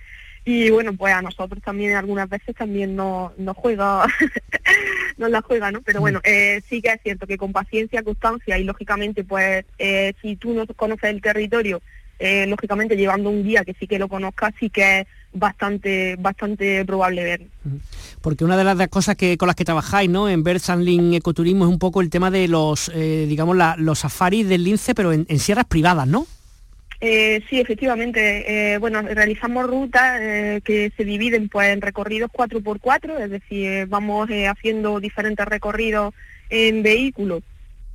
Y 0.45 0.71
bueno, 0.71 0.95
pues 0.95 1.15
a 1.15 1.23
nosotros 1.23 1.63
también 1.63 1.95
algunas 1.95 2.29
veces 2.29 2.57
también 2.57 2.97
nos, 2.97 3.39
nos 3.39 3.57
juega, 3.57 4.07
nos 5.19 5.31
la 5.31 5.43
juega, 5.43 5.71
¿no? 5.71 5.83
Pero 5.83 6.01
bueno, 6.01 6.21
eh, 6.25 6.63
sí 6.69 6.81
que 6.81 6.89
es 6.89 7.03
cierto 7.03 7.27
que 7.27 7.37
con 7.37 7.53
paciencia, 7.53 8.03
constancia 8.03 8.59
y 8.59 8.65
lógicamente, 8.65 9.23
pues 9.23 9.65
eh, 9.79 10.15
si 10.23 10.37
tú 10.37 10.55
no 10.55 10.67
conoces 10.67 11.11
el 11.11 11.21
territorio, 11.21 11.83
lógicamente 12.47 12.97
llevando 12.97 13.31
un 13.31 13.43
guía 13.43 13.65
que 13.65 13.75
sí 13.75 13.87
que 13.87 13.99
lo 13.99 14.07
conozca, 14.07 14.53
sí 14.61 14.69
que 14.69 15.07
bastante, 15.33 16.17
bastante 16.17 16.85
probable 16.85 17.25
ver. 17.25 17.43
Porque 18.21 18.45
una 18.45 18.57
de 18.57 18.65
las 18.65 18.89
cosas 18.89 19.17
que 19.17 19.37
con 19.37 19.47
las 19.47 19.57
que 19.57 19.65
trabajáis 19.65 20.11
¿no? 20.11 20.29
en 20.29 20.45
Birds 20.45 20.69
Ecoturismo 20.69 21.65
es 21.65 21.71
un 21.71 21.79
poco 21.79 22.01
el 22.01 22.11
tema 22.11 22.31
de 22.31 22.49
los, 22.49 22.91
eh, 22.95 23.27
digamos, 23.29 23.57
los 23.79 23.99
safaris 23.99 24.49
del 24.49 24.65
lince, 24.65 24.95
pero 24.95 25.13
en, 25.13 25.27
sierras 25.39 25.65
privadas, 25.67 26.07
¿no? 26.07 26.27
Eh, 27.01 27.43
sí, 27.49 27.59
efectivamente. 27.59 28.75
Eh, 28.75 28.79
bueno, 28.79 29.01
realizamos 29.01 29.67
rutas 29.67 30.21
que 30.63 30.93
se 30.95 31.05
dividen 31.05 31.49
pues, 31.49 31.69
en 31.69 31.81
recorridos 31.81 32.31
4x4, 32.31 33.21
es 33.21 33.31
decir, 33.31 33.87
vamos 33.87 34.29
haciendo 34.49 35.01
diferentes 35.01 35.47
recorridos 35.47 36.13
en 36.51 36.83
vehículos 36.83 37.43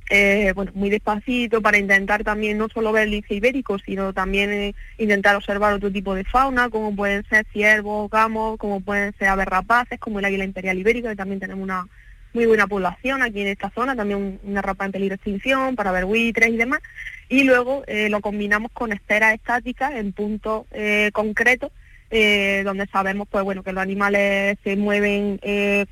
eh, 0.08 0.52
bueno, 0.54 0.70
muy 0.74 0.88
despacito 0.88 1.60
para 1.60 1.78
intentar 1.78 2.22
también 2.22 2.58
no 2.58 2.68
solo 2.68 2.92
ver 2.92 3.04
el 3.04 3.10
lince 3.10 3.34
ibérico, 3.34 3.78
sino 3.80 4.12
también 4.12 4.52
eh, 4.52 4.74
intentar 4.98 5.34
observar 5.34 5.74
otro 5.74 5.90
tipo 5.90 6.14
de 6.14 6.22
fauna, 6.22 6.68
como 6.68 6.94
pueden 6.94 7.24
ser 7.28 7.44
ciervos, 7.52 8.08
gamos, 8.08 8.56
como 8.58 8.80
pueden 8.80 9.12
ser 9.18 9.28
aves 9.28 9.46
rapaces, 9.46 9.98
como 9.98 10.20
el 10.20 10.24
águila 10.26 10.44
imperial 10.44 10.78
ibérica, 10.78 11.10
que 11.10 11.16
también 11.16 11.40
tenemos 11.40 11.62
una 11.62 11.88
muy 12.34 12.46
buena 12.46 12.68
población 12.68 13.22
aquí 13.22 13.40
en 13.40 13.48
esta 13.48 13.70
zona, 13.70 13.96
también 13.96 14.38
una 14.44 14.62
rapa 14.62 14.84
en 14.84 14.92
peligro 14.92 15.14
de 15.14 15.16
extinción, 15.16 15.74
para 15.74 15.90
ver 15.90 16.04
buitres 16.04 16.50
y 16.50 16.56
demás, 16.56 16.80
y 17.28 17.42
luego 17.42 17.82
eh, 17.88 18.08
lo 18.08 18.20
combinamos 18.20 18.70
con 18.72 18.92
esferas 18.92 19.34
estáticas 19.34 19.92
en 19.92 20.12
puntos 20.12 20.66
concretos, 21.12 21.72
donde 22.08 22.86
sabemos 22.92 23.26
pues 23.28 23.42
bueno 23.42 23.64
que 23.64 23.72
los 23.72 23.82
animales 23.82 24.56
se 24.62 24.76
mueven 24.76 25.40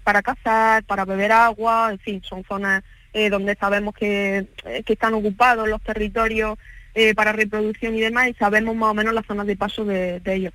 para 0.04 0.22
cazar, 0.22 0.84
para 0.84 1.04
beber 1.04 1.32
agua, 1.32 1.88
en 1.90 1.98
fin, 1.98 2.22
son 2.22 2.44
zonas 2.44 2.84
eh, 3.14 3.30
donde 3.30 3.54
sabemos 3.54 3.94
que, 3.94 4.46
eh, 4.64 4.82
que, 4.84 4.92
están 4.92 5.14
ocupados 5.14 5.68
los 5.68 5.80
territorios 5.80 6.58
eh, 6.94 7.14
para 7.14 7.32
reproducción 7.32 7.94
y 7.94 8.00
demás 8.00 8.28
y 8.28 8.34
sabemos 8.34 8.74
más 8.74 8.90
o 8.90 8.94
menos 8.94 9.14
las 9.14 9.24
zonas 9.24 9.46
de 9.46 9.56
paso 9.56 9.84
de, 9.84 10.20
ellos. 10.26 10.52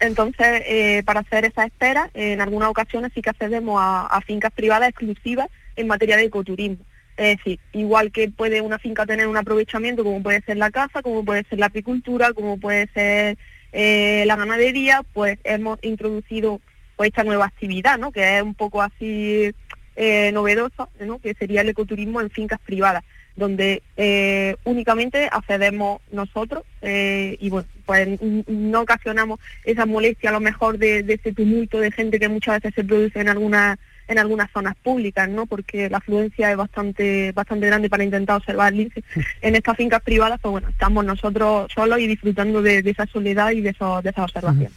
Entonces, 0.00 0.62
eh, 0.66 1.04
para 1.04 1.20
hacer 1.20 1.44
esa 1.44 1.64
espera, 1.64 2.10
en 2.14 2.40
algunas 2.40 2.68
ocasiones 2.68 3.12
sí 3.14 3.22
que 3.22 3.30
accedemos 3.30 3.78
a, 3.80 4.20
fincas 4.26 4.50
privadas 4.50 4.88
exclusivas 4.88 5.48
en 5.76 5.86
materia 5.86 6.16
de 6.16 6.24
ecoturismo. 6.24 6.84
Es 7.16 7.36
decir, 7.36 7.60
igual 7.72 8.10
que 8.10 8.28
puede 8.28 8.60
una 8.60 8.80
finca 8.80 9.06
tener 9.06 9.28
un 9.28 9.36
aprovechamiento 9.36 10.02
como 10.02 10.20
puede 10.20 10.40
ser 10.40 10.56
la 10.56 10.72
caza, 10.72 11.00
como 11.00 11.24
puede 11.24 11.44
ser 11.44 11.60
la 11.60 11.66
apicultura, 11.66 12.32
como 12.32 12.58
puede 12.58 12.88
ser 12.88 13.38
la 13.72 14.34
ganadería, 14.34 15.04
pues 15.12 15.38
hemos 15.44 15.78
introducido 15.82 16.60
pues, 16.96 17.10
esta 17.10 17.22
nueva 17.22 17.44
actividad, 17.44 17.98
¿no? 17.98 18.10
que 18.10 18.38
es 18.38 18.42
un 18.42 18.56
poco 18.56 18.82
así 18.82 19.54
eh, 20.00 20.30
novedosa, 20.30 20.88
¿no? 21.00 21.18
que 21.18 21.34
sería 21.34 21.62
el 21.62 21.70
ecoturismo 21.70 22.20
en 22.20 22.30
fincas 22.30 22.60
privadas, 22.64 23.02
donde 23.34 23.82
eh, 23.96 24.54
únicamente 24.62 25.28
accedemos 25.32 26.00
nosotros 26.12 26.62
eh, 26.82 27.36
y 27.40 27.50
bueno, 27.50 27.66
pues 27.84 28.08
no 28.46 28.82
ocasionamos 28.82 29.40
esa 29.64 29.86
molestia 29.86 30.30
a 30.30 30.34
lo 30.34 30.38
mejor 30.38 30.78
de, 30.78 31.00
ese 31.00 31.32
tumulto 31.32 31.80
de 31.80 31.90
gente 31.90 32.20
que 32.20 32.28
muchas 32.28 32.60
veces 32.60 32.76
se 32.76 32.84
produce 32.84 33.20
en 33.20 33.28
algunas 33.28 33.76
en 34.06 34.18
algunas 34.20 34.50
zonas 34.52 34.74
públicas, 34.76 35.28
¿no? 35.28 35.46
Porque 35.46 35.90
la 35.90 35.98
afluencia 35.98 36.52
es 36.52 36.56
bastante 36.56 37.32
bastante 37.32 37.66
grande 37.66 37.90
para 37.90 38.04
intentar 38.04 38.36
observar 38.36 38.72
lince. 38.72 39.02
En 39.42 39.56
estas 39.56 39.76
fincas 39.76 40.00
privadas, 40.02 40.38
pues 40.40 40.52
bueno, 40.52 40.68
estamos 40.68 41.04
nosotros 41.04 41.70
solos 41.74 41.98
y 41.98 42.06
disfrutando 42.06 42.62
de, 42.62 42.78
esa 42.78 43.06
soledad 43.06 43.50
y 43.50 43.62
de, 43.62 43.70
eso, 43.70 44.00
de 44.00 44.10
esa 44.10 44.22
observación. 44.22 44.70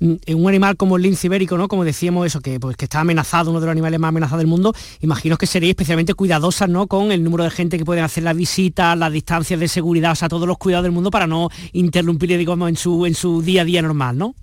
Un 0.00 0.48
animal 0.48 0.76
como 0.76 0.96
el 0.96 1.02
lince 1.02 1.26
ibérico, 1.26 1.58
¿no? 1.58 1.68
Como 1.68 1.84
decíamos 1.84 2.26
eso, 2.26 2.40
que, 2.40 2.58
pues, 2.58 2.76
que 2.76 2.86
está 2.86 3.00
amenazado, 3.00 3.50
uno 3.50 3.60
de 3.60 3.66
los 3.66 3.72
animales 3.72 4.00
más 4.00 4.08
amenazados 4.08 4.40
del 4.40 4.46
mundo, 4.46 4.72
imagino 5.00 5.36
que 5.36 5.46
seréis 5.46 5.70
especialmente 5.70 6.14
cuidadosas, 6.14 6.68
¿no? 6.68 6.86
Con 6.86 7.12
el 7.12 7.22
número 7.22 7.44
de 7.44 7.50
gente 7.50 7.76
que 7.76 7.84
pueden 7.84 8.04
hacer 8.04 8.24
la 8.24 8.32
visita, 8.32 8.96
las 8.96 9.12
distancias 9.12 9.60
de 9.60 9.68
seguridad, 9.68 10.12
o 10.12 10.14
sea, 10.14 10.28
todos 10.28 10.48
los 10.48 10.56
cuidados 10.56 10.84
del 10.84 10.92
mundo 10.92 11.10
para 11.10 11.26
no 11.26 11.50
interrumpirle, 11.72 12.38
digamos, 12.38 12.68
en 12.70 12.76
su, 12.76 13.04
en 13.04 13.14
su 13.14 13.42
día 13.42 13.62
a 13.62 13.64
día 13.64 13.82
normal, 13.82 14.16
¿no? 14.16 14.34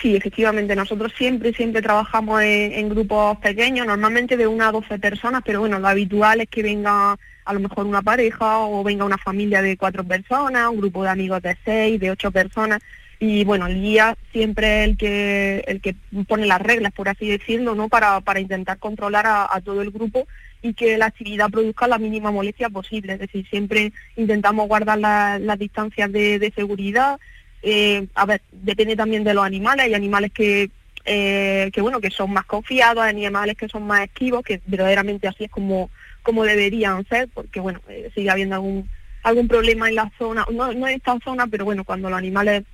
Sí, 0.00 0.16
efectivamente, 0.16 0.74
nosotros 0.74 1.12
siempre, 1.16 1.52
siempre 1.52 1.80
trabajamos 1.80 2.42
en, 2.42 2.88
grupos 2.88 3.38
pequeños, 3.38 3.86
normalmente 3.86 4.36
de 4.36 4.46
una 4.46 4.68
a 4.68 4.72
doce 4.72 4.98
personas, 4.98 5.42
pero 5.44 5.60
bueno, 5.60 5.78
lo 5.78 5.88
habitual 5.88 6.40
es 6.40 6.48
que 6.48 6.62
venga 6.62 7.16
a 7.44 7.52
lo 7.52 7.60
mejor 7.60 7.86
una 7.86 8.02
pareja 8.02 8.58
o 8.58 8.82
venga 8.82 9.04
una 9.04 9.18
familia 9.18 9.62
de 9.62 9.76
cuatro 9.76 10.02
personas, 10.02 10.68
un 10.68 10.78
grupo 10.78 11.04
de 11.04 11.10
amigos 11.10 11.42
de 11.42 11.56
seis, 11.64 12.00
de 12.00 12.10
ocho 12.10 12.30
personas, 12.32 12.82
y 13.18 13.44
bueno, 13.44 13.66
el 13.66 13.80
guía 13.80 14.16
siempre 14.32 14.82
es 14.82 14.88
el 14.88 14.96
que, 14.96 15.64
el 15.66 15.80
que 15.80 15.94
pone 16.26 16.46
las 16.46 16.60
reglas, 16.60 16.92
por 16.92 17.08
así 17.08 17.28
decirlo, 17.28 17.74
¿no? 17.74 17.88
Para, 17.88 18.20
para 18.20 18.40
intentar 18.40 18.78
controlar 18.78 19.24
a, 19.26 19.60
todo 19.64 19.82
el 19.82 19.90
grupo 19.90 20.26
y 20.62 20.74
que 20.74 20.98
la 20.98 21.06
actividad 21.06 21.50
produzca 21.50 21.86
la 21.86 21.98
mínima 21.98 22.30
molestia 22.30 22.68
posible. 22.68 23.14
Es 23.14 23.20
decir, 23.20 23.46
siempre 23.48 23.92
intentamos 24.16 24.66
guardar 24.68 24.98
las 24.98 25.58
distancias 25.58 26.10
de, 26.10 26.52
seguridad. 26.54 27.18
Eh, 27.62 28.06
a 28.14 28.26
ver, 28.26 28.42
depende 28.50 28.96
también 28.96 29.24
de 29.24 29.34
los 29.34 29.44
animales. 29.44 29.86
Hay 29.86 29.94
animales 29.94 30.32
que, 30.32 30.70
eh, 31.04 31.70
que 31.72 31.80
bueno, 31.80 32.00
que 32.00 32.10
son 32.10 32.32
más 32.32 32.44
confiados, 32.46 33.04
hay 33.04 33.10
animales 33.10 33.56
que 33.56 33.68
son 33.68 33.86
más 33.86 34.04
esquivos, 34.04 34.42
que 34.42 34.60
verdaderamente 34.66 35.28
así 35.28 35.44
es 35.44 35.50
como, 35.50 35.90
como 36.22 36.44
deberían 36.44 37.06
ser, 37.06 37.28
porque 37.32 37.60
bueno, 37.60 37.80
eh, 37.88 38.10
sigue 38.14 38.30
habiendo 38.30 38.56
algún 38.56 38.88
algún 39.22 39.48
problema 39.48 39.88
en 39.88 39.94
la 39.94 40.12
zona, 40.18 40.46
no, 40.52 40.72
no 40.74 40.86
en 40.86 40.96
esta 40.96 41.18
zona, 41.24 41.46
pero 41.46 41.64
bueno, 41.64 41.82
cuando 41.82 42.10
los 42.10 42.18
animales 42.18 42.64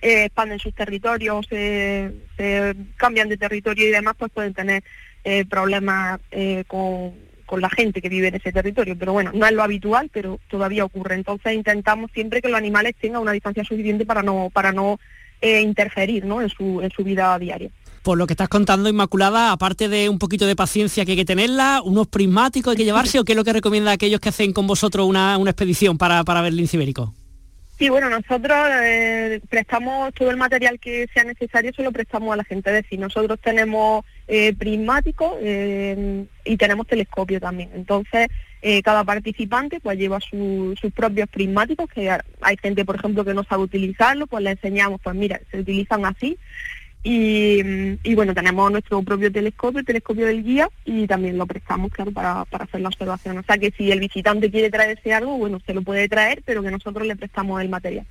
eh, 0.00 0.24
expanden 0.24 0.58
sus 0.58 0.74
territorios, 0.74 1.46
se 1.48 2.12
cambian 2.96 3.28
de 3.28 3.36
territorio 3.36 3.88
y 3.88 3.90
demás, 3.90 4.14
pues 4.18 4.30
pueden 4.32 4.54
tener 4.54 4.82
eh, 5.24 5.44
problemas 5.44 6.20
eh, 6.30 6.64
con, 6.66 7.14
la 7.60 7.70
gente 7.70 8.02
que 8.02 8.08
vive 8.08 8.28
en 8.28 8.36
ese 8.36 8.52
territorio. 8.52 8.96
Pero 8.98 9.12
bueno, 9.12 9.30
no 9.34 9.46
es 9.46 9.52
lo 9.52 9.62
habitual, 9.62 10.10
pero 10.12 10.38
todavía 10.48 10.84
ocurre. 10.84 11.14
Entonces 11.14 11.54
intentamos 11.54 12.10
siempre 12.12 12.42
que 12.42 12.48
los 12.48 12.58
animales 12.58 12.94
tengan 13.00 13.22
una 13.22 13.32
distancia 13.32 13.64
suficiente 13.64 14.04
para 14.04 14.22
no, 14.22 14.50
para 14.52 14.72
no 14.72 15.00
interferir 15.40 16.24
¿no? 16.24 16.42
En, 16.42 16.48
su, 16.48 16.82
en 16.82 16.90
su 16.90 17.04
vida 17.04 17.38
diaria 17.38 17.70
por 18.02 18.16
lo 18.16 18.26
que 18.26 18.32
estás 18.32 18.48
contando, 18.48 18.88
Inmaculada, 18.88 19.52
aparte 19.52 19.86
de 19.86 20.08
un 20.08 20.18
poquito 20.18 20.46
de 20.46 20.56
paciencia 20.56 21.04
que 21.04 21.10
hay 21.10 21.16
que 21.18 21.24
tenerla, 21.26 21.82
unos 21.84 22.06
prismáticos 22.06 22.70
hay 22.70 22.78
que 22.78 22.84
llevarse, 22.84 23.18
o 23.18 23.24
qué 23.24 23.32
es 23.32 23.36
lo 23.36 23.44
que 23.44 23.52
recomienda 23.52 23.90
a 23.90 23.94
aquellos 23.94 24.18
que 24.18 24.30
hacen 24.30 24.54
con 24.54 24.66
vosotros 24.66 25.06
una, 25.06 25.36
expedición 25.44 25.98
para, 25.98 26.24
para 26.24 26.40
ver 26.40 26.52
el 26.52 26.56
lince 26.56 26.78
ibérico? 26.78 27.12
Sí, 27.78 27.90
bueno, 27.90 28.10
nosotros 28.10 28.58
eh, 28.82 29.40
prestamos 29.48 30.12
todo 30.12 30.32
el 30.32 30.36
material 30.36 30.80
que 30.80 31.06
sea 31.14 31.22
necesario, 31.22 31.72
se 31.72 31.84
lo 31.84 31.92
prestamos 31.92 32.32
a 32.32 32.36
la 32.36 32.42
gente. 32.42 32.70
Es 32.70 32.82
decir, 32.82 32.98
nosotros 32.98 33.38
tenemos 33.40 34.04
eh, 34.26 34.52
prismáticos 34.52 35.34
eh, 35.40 36.24
y 36.44 36.56
tenemos 36.56 36.88
telescopio 36.88 37.38
también. 37.38 37.70
Entonces, 37.74 38.26
cada 38.82 39.04
participante 39.04 39.78
pues 39.78 39.96
lleva 39.96 40.18
sus 40.18 40.92
propios 40.92 41.28
prismáticos, 41.28 41.88
que 41.88 42.10
hay 42.10 42.56
gente, 42.60 42.84
por 42.84 42.96
ejemplo, 42.96 43.24
que 43.24 43.32
no 43.32 43.44
sabe 43.44 43.62
utilizarlo, 43.62 44.26
pues 44.26 44.42
le 44.42 44.50
enseñamos, 44.50 45.00
pues 45.00 45.14
mira, 45.14 45.40
se 45.52 45.60
utilizan 45.60 46.04
así 46.04 46.36
y, 47.02 48.14
bueno, 48.14 48.34
tenemos 48.34 48.70
nuestro 48.70 49.02
propio 49.02 49.30
telescopio, 49.30 49.80
el 49.80 49.86
telescopio 49.86 50.26
del 50.26 50.42
guía, 50.42 50.68
y 50.84 51.06
también 51.06 51.38
lo 51.38 51.46
prestamos, 51.46 51.92
claro, 51.92 52.10
para, 52.12 52.42
hacer 52.50 52.80
la 52.80 52.88
observación. 52.88 53.38
O 53.38 53.42
sea 53.44 53.56
que 53.56 53.72
si 53.76 53.90
el 53.90 54.00
visitante 54.00 54.50
quiere 54.50 54.70
traerse 54.70 55.14
algo, 55.14 55.38
bueno, 55.38 55.60
se 55.64 55.74
lo 55.74 55.82
puede 55.82 56.08
traer, 56.08 56.42
pero 56.44 56.62
que 56.62 56.70
nosotros 56.70 57.06
le 57.06 57.16
prestamos 57.16 57.62
el 57.62 57.68
material. 57.68 58.06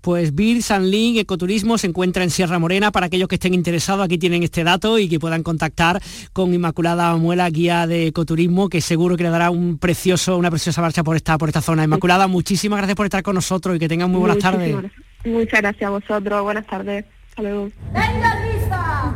Pues 0.00 0.34
Bir 0.34 0.62
Sanlin 0.62 1.18
Ecoturismo 1.18 1.78
se 1.78 1.88
encuentra 1.88 2.22
en 2.22 2.30
Sierra 2.30 2.58
Morena. 2.58 2.92
Para 2.92 3.06
aquellos 3.06 3.26
que 3.26 3.36
estén 3.36 3.54
interesados, 3.54 4.04
aquí 4.04 4.18
tienen 4.18 4.42
este 4.42 4.62
dato 4.62 4.98
y 4.98 5.08
que 5.08 5.18
puedan 5.18 5.42
contactar 5.42 6.00
con 6.32 6.54
Inmaculada 6.54 7.16
Muela, 7.16 7.48
guía 7.50 7.86
de 7.86 8.06
ecoturismo, 8.08 8.68
que 8.68 8.80
seguro 8.80 9.16
que 9.16 9.24
le 9.24 9.30
dará 9.30 9.50
un 9.50 9.78
precioso, 9.78 10.36
una 10.36 10.50
preciosa 10.50 10.82
marcha 10.82 11.02
por 11.02 11.16
esta, 11.16 11.38
por 11.38 11.48
esta 11.48 11.62
zona. 11.62 11.84
Inmaculada, 11.84 12.28
muchísimas 12.28 12.76
gracias 12.76 12.96
por 12.96 13.06
estar 13.06 13.22
con 13.22 13.34
nosotros 13.34 13.74
y 13.74 13.78
que 13.78 13.88
tengan 13.88 14.10
muy 14.10 14.20
buenas 14.20 14.38
tardes. 14.38 14.76
Muchas 15.24 15.60
gracias 15.60 15.88
a 15.88 15.90
vosotros. 15.90 16.42
Buenas 16.42 16.66
tardes. 16.66 17.04
¡Venga, 17.38 18.34
risa! 18.40 19.12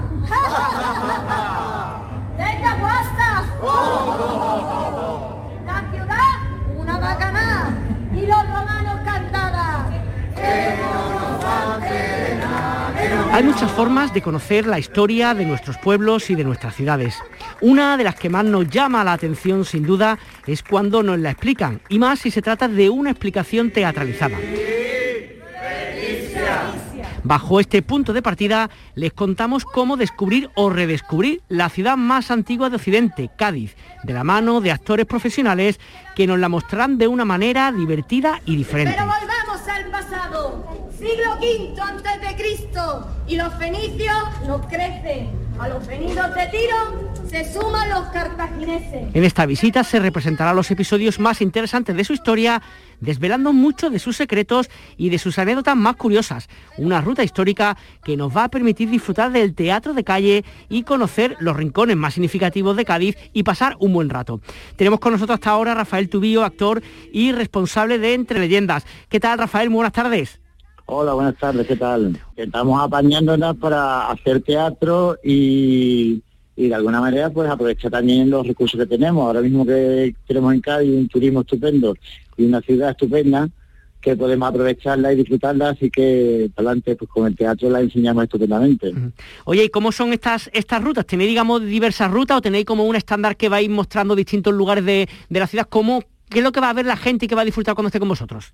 ¡Venga, 2.37 2.76
basta! 2.83 3.44
La 5.64 5.90
ciudad, 5.90 6.37
una 6.76 6.98
bacana. 6.98 7.78
Y 8.14 8.26
los 8.26 8.46
romanos 8.46 9.00
cantaban. 9.06 10.02
Hay 13.33 13.42
muchas 13.42 13.70
formas 13.70 14.12
de 14.12 14.20
conocer 14.20 14.66
la 14.66 14.78
historia 14.78 15.33
de 15.33 15.46
nuestros 15.46 15.78
pueblos 15.78 16.28
y 16.28 16.35
de 16.35 16.44
nuestras 16.44 16.74
ciudades. 16.74 17.14
Una 17.62 17.96
de 17.96 18.04
las 18.04 18.16
que 18.16 18.28
más 18.28 18.44
nos 18.44 18.68
llama 18.68 19.02
la 19.02 19.14
atención, 19.14 19.64
sin 19.64 19.87
duda, 19.87 20.18
es 20.46 20.62
cuando 20.62 21.02
nos 21.02 21.18
la 21.18 21.30
explican, 21.30 21.80
y 21.88 21.98
más 21.98 22.18
si 22.18 22.30
se 22.30 22.42
trata 22.42 22.68
de 22.68 22.90
una 22.90 23.12
explicación 23.12 23.70
teatralizada. 23.70 24.37
Bajo 27.22 27.61
este 27.61 27.83
punto 27.83 28.12
de 28.12 28.22
partida 28.22 28.70
les 28.94 29.12
contamos 29.12 29.64
cómo 29.64 29.96
descubrir 29.96 30.50
o 30.54 30.70
redescubrir 30.70 31.42
la 31.48 31.68
ciudad 31.68 31.96
más 31.96 32.30
antigua 32.30 32.70
de 32.70 32.76
Occidente, 32.76 33.30
Cádiz, 33.37 33.76
de 34.04 34.14
la 34.14 34.24
mano 34.24 34.61
de 34.61 34.72
actores 34.72 35.06
profesionales 35.06 35.78
que 36.16 36.26
nos 36.26 36.38
la 36.38 36.48
mostrarán 36.48 36.98
de 36.98 37.09
una 37.09 37.24
manera 37.24 37.72
divertida 37.72 38.40
y 38.46 38.56
diferente. 38.56 38.94
Pero 38.96 39.06
volvamos 39.06 39.68
al 39.68 39.90
pasado, 39.90 40.90
siglo 40.98 41.37
V 41.40 41.80
antes 41.80 42.20
de 42.20 42.37
Cristo, 42.37 43.06
y 43.26 43.37
los 43.37 43.54
fenicios 43.54 44.22
nos 44.46 44.66
crecen. 44.66 45.49
A 45.61 45.68
los 45.68 45.87
venidos 45.87 46.35
de 46.35 46.46
Tiro 46.46 47.12
se 47.29 47.53
suman 47.53 47.90
los 47.90 48.09
cartagineses. 48.09 49.14
En 49.14 49.25
esta 49.25 49.44
visita 49.44 49.85
se 49.85 50.01
representarán 50.01 50.57
los 50.57 50.70
episodios 50.70 51.20
más 51.20 51.42
interesantes 51.42 51.94
de 51.94 52.03
su 52.03 52.14
historia 52.14 52.62
desvelando 53.01 53.53
mucho 53.53 53.90
de 53.90 53.99
sus 53.99 54.16
secretos 54.16 54.70
y 54.96 55.11
de 55.11 55.18
sus 55.18 55.38
anécdotas 55.38 55.77
más 55.77 55.96
curiosas. 55.96 56.49
Una 56.79 57.03
ruta 57.03 57.25
histórica 57.25 57.77
que 58.03 58.16
nos 58.16 58.35
va 58.35 58.44
a 58.44 58.49
permitir 58.49 58.88
disfrutar 58.88 59.33
del 59.33 59.55
teatro 59.55 59.92
de 59.92 60.03
calle 60.03 60.46
y 60.70 60.85
conocer 60.85 61.37
los 61.40 61.55
rincones 61.55 61.99
más 61.99 62.14
significativos 62.14 62.75
de 62.75 62.87
Cádiz 62.87 63.18
y 63.35 63.42
pasar 63.42 63.77
un 63.81 63.92
buen 63.92 64.09
rato. 64.09 64.40
Tenemos 64.77 64.99
con 64.99 65.12
nosotros 65.12 65.35
hasta 65.35 65.51
ahora 65.51 65.75
Rafael 65.75 66.09
Tubío, 66.09 66.42
actor 66.42 66.83
y 67.12 67.33
responsable 67.33 67.99
de 67.99 68.14
Entre 68.14 68.40
Leyendas. 68.40 68.87
¿Qué 69.11 69.20
tal, 69.20 69.38
Rafael? 69.38 69.68
Muy 69.68 69.77
buenas 69.77 69.92
tardes. 69.92 70.40
Hola, 70.92 71.14
buenas 71.14 71.37
tardes, 71.37 71.68
¿qué 71.68 71.76
tal? 71.76 72.18
Estamos 72.35 72.83
apañándonos 72.83 73.57
para 73.59 74.11
hacer 74.11 74.42
teatro 74.42 75.16
y, 75.22 76.20
y 76.57 76.68
de 76.68 76.74
alguna 76.74 77.00
manera 77.00 77.31
pues 77.31 77.48
aprovechar 77.48 77.92
también 77.92 78.29
los 78.29 78.44
recursos 78.44 78.81
que 78.81 78.87
tenemos. 78.87 79.24
Ahora 79.24 79.40
mismo 79.40 79.64
que 79.64 80.12
tenemos 80.26 80.53
en 80.53 80.61
Cádiz 80.61 80.90
un 80.90 81.07
turismo 81.07 81.42
estupendo 81.42 81.94
y 82.37 82.44
una 82.44 82.61
ciudad 82.61 82.90
estupenda 82.90 83.48
que 84.00 84.16
podemos 84.16 84.48
aprovecharla 84.48 85.12
y 85.12 85.16
disfrutarla, 85.16 85.68
así 85.68 85.90
que 85.90 86.50
adelante 86.57 86.96
pues 86.96 87.09
con 87.09 87.29
el 87.29 87.37
teatro 87.37 87.70
la 87.70 87.83
enseñamos 87.83 88.24
estupendamente. 88.24 88.92
Oye, 89.44 89.62
¿y 89.62 89.68
cómo 89.68 89.92
son 89.92 90.12
estas 90.12 90.50
estas 90.53 90.83
rutas? 90.83 91.07
¿Tenéis, 91.07 91.31
digamos, 91.31 91.64
diversas 91.64 92.11
rutas 92.11 92.38
o 92.38 92.42
tenéis 92.42 92.64
como 92.64 92.85
un 92.85 92.96
estándar 92.96 93.37
que 93.37 93.48
vais 93.48 93.70
mostrando 93.70 94.16
distintos 94.16 94.53
lugares 94.53 94.85
de, 94.85 95.09
la 95.29 95.46
ciudad? 95.46 95.68
¿Cómo, 95.68 96.03
¿Qué 96.29 96.38
es 96.38 96.44
lo 96.44 96.50
que 96.50 96.59
va 96.59 96.70
a 96.70 96.72
ver 96.74 96.87
la 96.87 96.96
gente 96.96 97.26
y 97.26 97.29
que 97.29 97.37
va 97.37 97.42
a 97.42 97.44
disfrutar 97.44 97.76
cuando 97.76 97.87
esté 97.87 98.00
con 98.00 98.09
vosotros? 98.09 98.53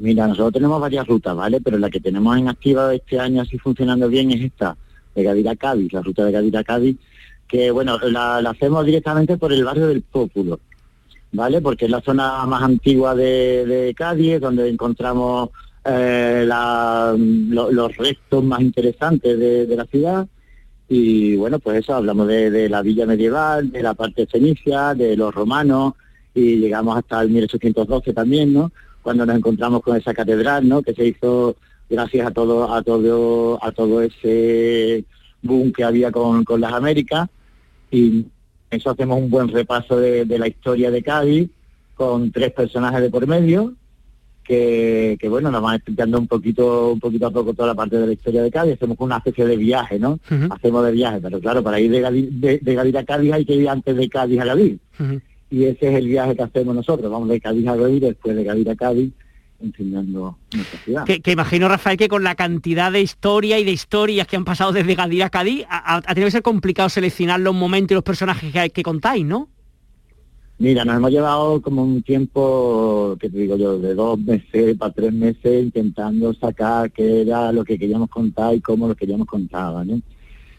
Mira, 0.00 0.26
nosotros 0.26 0.54
tenemos 0.54 0.80
varias 0.80 1.06
rutas, 1.06 1.36
¿vale? 1.36 1.60
Pero 1.60 1.76
la 1.76 1.90
que 1.90 2.00
tenemos 2.00 2.36
en 2.36 2.48
activa 2.48 2.94
este 2.94 3.20
año 3.20 3.42
así 3.42 3.58
funcionando 3.58 4.08
bien 4.08 4.30
es 4.30 4.40
esta, 4.40 4.74
de 5.14 5.22
Gavira 5.22 5.54
Cádiz, 5.56 5.92
la 5.92 6.00
ruta 6.00 6.24
de 6.24 6.32
Gavira 6.32 6.64
Cádiz, 6.64 6.96
que 7.46 7.70
bueno, 7.70 7.98
la, 7.98 8.38
hacemos 8.38 8.86
directamente 8.86 9.36
por 9.36 9.52
el 9.52 9.62
barrio 9.62 9.88
del 9.88 10.02
Pópulo 10.02 10.58
¿vale? 11.32 11.60
Porque 11.60 11.84
es 11.84 11.90
la 11.90 12.00
zona 12.00 12.46
más 12.46 12.62
antigua 12.62 13.14
de, 13.14 13.94
Cádiz, 13.96 14.40
donde 14.40 14.68
encontramos 14.70 15.50
eh, 15.84 16.44
los 16.46 17.96
restos 17.96 18.42
más 18.42 18.60
interesantes 18.62 19.38
de, 19.38 19.66
de 19.66 19.76
la 19.76 19.84
ciudad. 19.84 20.26
Y 20.88 21.36
bueno, 21.36 21.58
pues 21.58 21.80
eso, 21.80 21.94
hablamos 21.94 22.26
de, 22.26 22.50
de 22.50 22.68
la 22.68 22.82
villa 22.82 23.06
medieval, 23.06 23.70
de 23.70 23.82
la 23.82 23.94
parte 23.94 24.26
fenicia, 24.26 24.94
de 24.94 25.16
los 25.16 25.32
romanos, 25.32 25.94
y 26.34 26.56
llegamos 26.56 26.96
hasta 26.96 27.20
el 27.20 27.30
1812 27.30 28.12
también, 28.12 28.52
¿no? 28.52 28.72
Cuando 29.02 29.24
nos 29.26 29.36
encontramos 29.36 29.82
con 29.82 29.96
esa 29.96 30.12
catedral, 30.14 30.68
¿no? 30.68 30.82
Que 30.82 30.94
se 30.94 31.06
hizo 31.06 31.56
gracias 31.88 32.26
a 32.26 32.30
todo, 32.30 32.72
a 32.72 32.82
todo, 32.82 33.62
a 33.62 33.72
todo 33.72 34.02
ese 34.02 35.04
boom 35.42 35.72
que 35.72 35.84
había 35.84 36.12
con, 36.12 36.44
con 36.44 36.60
las 36.60 36.72
Américas. 36.72 37.28
Y 37.90 38.26
eso 38.70 38.90
hacemos 38.90 39.18
un 39.18 39.30
buen 39.30 39.48
repaso 39.48 39.98
de, 39.98 40.24
de 40.24 40.38
la 40.38 40.48
historia 40.48 40.90
de 40.90 41.02
Cádiz, 41.02 41.50
con 41.94 42.30
tres 42.30 42.52
personajes 42.52 43.02
de 43.02 43.10
por 43.10 43.26
medio, 43.26 43.74
que, 44.44 45.18
que, 45.20 45.28
bueno, 45.28 45.50
nos 45.50 45.62
van 45.62 45.76
explicando 45.76 46.18
un 46.18 46.26
poquito, 46.26 46.92
un 46.92 47.00
poquito 47.00 47.26
a 47.26 47.30
poco 47.30 47.52
toda 47.52 47.68
la 47.68 47.74
parte 47.74 47.98
de 47.98 48.06
la 48.06 48.12
historia 48.12 48.42
de 48.42 48.50
Cádiz, 48.50 48.74
hacemos 48.74 48.96
una 49.00 49.18
especie 49.18 49.46
de 49.46 49.56
viaje, 49.56 49.98
¿no? 49.98 50.18
Hacemos 50.50 50.84
de 50.84 50.92
viaje, 50.92 51.20
pero 51.20 51.40
claro, 51.40 51.62
para 51.62 51.78
ir 51.78 51.90
de 51.90 52.00
Gadí, 52.00 52.28
de, 52.30 52.58
de 52.58 52.98
a 52.98 53.04
Cádiz 53.04 53.32
hay 53.32 53.44
que 53.44 53.54
ir 53.54 53.68
antes 53.68 53.96
de 53.96 54.08
Cádiz 54.08 54.40
a 54.40 54.44
Gadí. 54.46 54.78
Y 55.50 55.64
ese 55.64 55.88
es 55.88 55.94
el 55.96 56.06
viaje 56.06 56.36
que 56.36 56.42
hacemos 56.42 56.74
nosotros, 56.74 57.10
vamos 57.10 57.28
de 57.28 57.40
Cádiz 57.40 57.66
a 57.66 57.76
Gadí, 57.76 57.98
después 58.00 58.36
de 58.36 58.44
Gadí 58.44 58.68
a 58.68 58.76
Cádiz, 58.76 59.12
enseñando 59.60 60.38
nuestra 60.54 60.78
ciudad. 60.84 61.04
Que, 61.04 61.20
que 61.20 61.32
imagino, 61.32 61.68
Rafael, 61.68 61.96
que 61.98 62.08
con 62.08 62.22
la 62.22 62.34
cantidad 62.36 62.90
de 62.92 63.00
historia 63.02 63.58
y 63.58 63.64
de 63.64 63.72
historias 63.72 64.26
que 64.26 64.36
han 64.36 64.44
pasado 64.44 64.72
desde 64.72 64.94
Gadir 64.94 65.24
a 65.24 65.30
Cádiz, 65.30 65.64
ha, 65.68 65.78
ha- 65.78 65.96
ha 65.96 66.02
tenido 66.14 66.26
que 66.28 66.30
ser 66.32 66.42
complicado 66.42 66.88
seleccionar 66.88 67.40
los 67.40 67.54
momentos 67.54 67.90
y 67.92 67.94
los 67.96 68.04
personajes 68.04 68.52
que, 68.52 68.70
que 68.70 68.82
contáis, 68.82 69.24
¿no? 69.26 69.48
Mira, 70.58 70.84
nos 70.84 70.94
hemos 70.96 71.10
llevado 71.10 71.62
como 71.62 71.82
un 71.82 72.02
tiempo, 72.02 73.16
que 73.18 73.30
te 73.30 73.38
digo 73.38 73.56
yo, 73.56 73.78
de 73.78 73.94
dos 73.94 74.18
meses 74.20 74.76
para 74.76 74.92
tres 74.92 75.10
meses 75.12 75.64
intentando 75.64 76.34
sacar 76.34 76.90
qué 76.92 77.22
era 77.22 77.50
lo 77.50 77.64
que 77.64 77.78
queríamos 77.78 78.10
contar 78.10 78.54
y 78.54 78.60
cómo 78.60 78.86
lo 78.86 78.94
queríamos 78.94 79.26
contar, 79.26 79.86
¿no? 79.86 80.00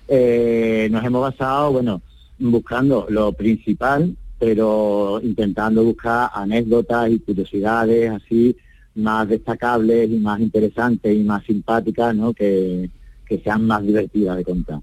Eh, 0.08 0.90
nos 0.92 1.06
hemos 1.06 1.22
basado, 1.22 1.72
bueno, 1.74 2.02
buscando 2.40 3.06
lo 3.10 3.32
principal, 3.34 4.16
pero 4.42 5.20
intentando 5.22 5.84
buscar 5.84 6.32
anécdotas 6.34 7.12
y 7.12 7.20
curiosidades 7.20 8.10
así 8.10 8.58
más 8.96 9.30
destacables 9.30 10.10
y 10.10 10.18
más 10.18 10.40
interesantes 10.40 11.16
y 11.16 11.20
más 11.20 11.44
simpáticas, 11.46 12.16
¿no? 12.16 12.34
Que, 12.34 12.90
que 13.24 13.38
sean 13.38 13.68
más 13.68 13.84
divertidas 13.84 14.38
de 14.38 14.44
contar. 14.44 14.80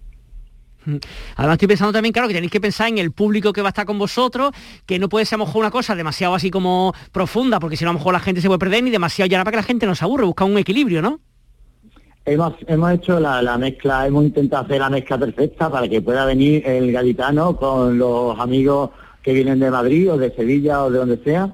Además 1.34 1.54
estoy 1.54 1.66
pensando 1.66 1.92
también, 1.92 2.12
claro, 2.12 2.28
que 2.28 2.34
tenéis 2.34 2.52
que 2.52 2.60
pensar 2.60 2.88
en 2.88 2.98
el 2.98 3.10
público 3.10 3.52
que 3.52 3.60
va 3.60 3.68
a 3.68 3.70
estar 3.70 3.84
con 3.84 3.98
vosotros, 3.98 4.52
que 4.86 5.00
no 5.00 5.08
puede 5.08 5.26
ser 5.26 5.34
a 5.34 5.38
lo 5.38 5.46
mejor 5.46 5.62
una 5.62 5.72
cosa 5.72 5.96
demasiado 5.96 6.36
así 6.36 6.52
como 6.52 6.94
profunda, 7.10 7.58
porque 7.58 7.76
si 7.76 7.82
no 7.82 7.90
a 7.90 7.94
lo 7.94 7.98
mejor 7.98 8.12
la 8.12 8.20
gente 8.20 8.40
se 8.40 8.46
puede 8.46 8.60
perder, 8.60 8.84
ni 8.84 8.90
demasiado 8.90 9.28
llana 9.28 9.42
para 9.42 9.56
que 9.56 9.62
la 9.62 9.66
gente 9.66 9.86
no 9.86 9.96
se 9.96 10.04
aburre, 10.04 10.24
buscar 10.24 10.48
un 10.48 10.56
equilibrio, 10.56 11.02
¿no? 11.02 11.18
Hemos, 12.24 12.54
hemos 12.68 12.92
hecho 12.92 13.18
la, 13.18 13.42
la 13.42 13.58
mezcla, 13.58 14.06
hemos 14.06 14.22
intentado 14.22 14.66
hacer 14.66 14.78
la 14.78 14.90
mezcla 14.90 15.18
perfecta 15.18 15.68
para 15.68 15.88
que 15.88 16.00
pueda 16.00 16.24
venir 16.26 16.64
el 16.64 16.92
gaditano 16.92 17.56
con 17.56 17.98
los 17.98 18.38
amigos 18.38 18.90
que 19.22 19.32
vienen 19.32 19.60
de 19.60 19.70
Madrid 19.70 20.12
o 20.12 20.18
de 20.18 20.30
Sevilla 20.34 20.84
o 20.84 20.90
de 20.90 20.98
donde 20.98 21.18
sea, 21.18 21.52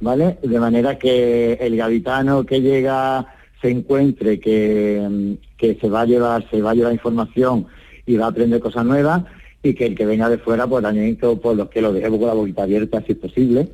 ¿vale? 0.00 0.38
De 0.42 0.60
manera 0.60 0.98
que 0.98 1.54
el 1.54 1.76
gaditano 1.76 2.44
que 2.44 2.60
llega 2.60 3.26
se 3.60 3.70
encuentre 3.70 4.38
que, 4.38 5.06
mm, 5.08 5.32
que 5.56 5.76
se 5.80 5.88
va 5.88 6.02
a 6.02 6.06
llevar, 6.06 6.48
se 6.50 6.60
va 6.60 6.70
a 6.70 6.74
llevar 6.74 6.92
información 6.92 7.66
y 8.06 8.16
va 8.16 8.26
a 8.26 8.28
aprender 8.28 8.60
cosas 8.60 8.84
nuevas 8.84 9.24
y 9.62 9.74
que 9.74 9.86
el 9.86 9.94
que 9.94 10.06
venga 10.06 10.28
de 10.28 10.38
fuera 10.38 10.66
pues 10.66 10.82
también 10.82 11.16
por 11.16 11.56
los 11.56 11.68
que 11.70 11.82
lo 11.82 11.92
dejemos 11.92 12.18
con 12.18 12.28
la 12.28 12.34
boquita 12.34 12.62
abierta 12.62 13.02
si 13.04 13.12
es 13.12 13.18
posible 13.18 13.68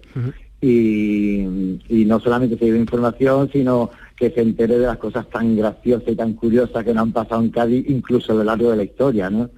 y, 0.62 1.40
y 1.88 2.04
no 2.06 2.20
solamente 2.20 2.56
se 2.56 2.64
lleve 2.66 2.78
información, 2.78 3.50
sino 3.52 3.90
que 4.16 4.30
se 4.30 4.40
entere 4.40 4.78
de 4.78 4.86
las 4.86 4.98
cosas 4.98 5.28
tan 5.28 5.56
graciosas 5.56 6.08
y 6.08 6.14
tan 6.14 6.34
curiosas 6.34 6.84
que 6.84 6.94
nos 6.94 7.02
han 7.02 7.12
pasado 7.12 7.42
en 7.42 7.50
Cádiz, 7.50 7.84
incluso 7.88 8.32
a 8.32 8.36
lo 8.36 8.44
largo 8.44 8.70
de 8.70 8.76
la 8.76 8.84
historia, 8.84 9.28
¿no? 9.28 9.50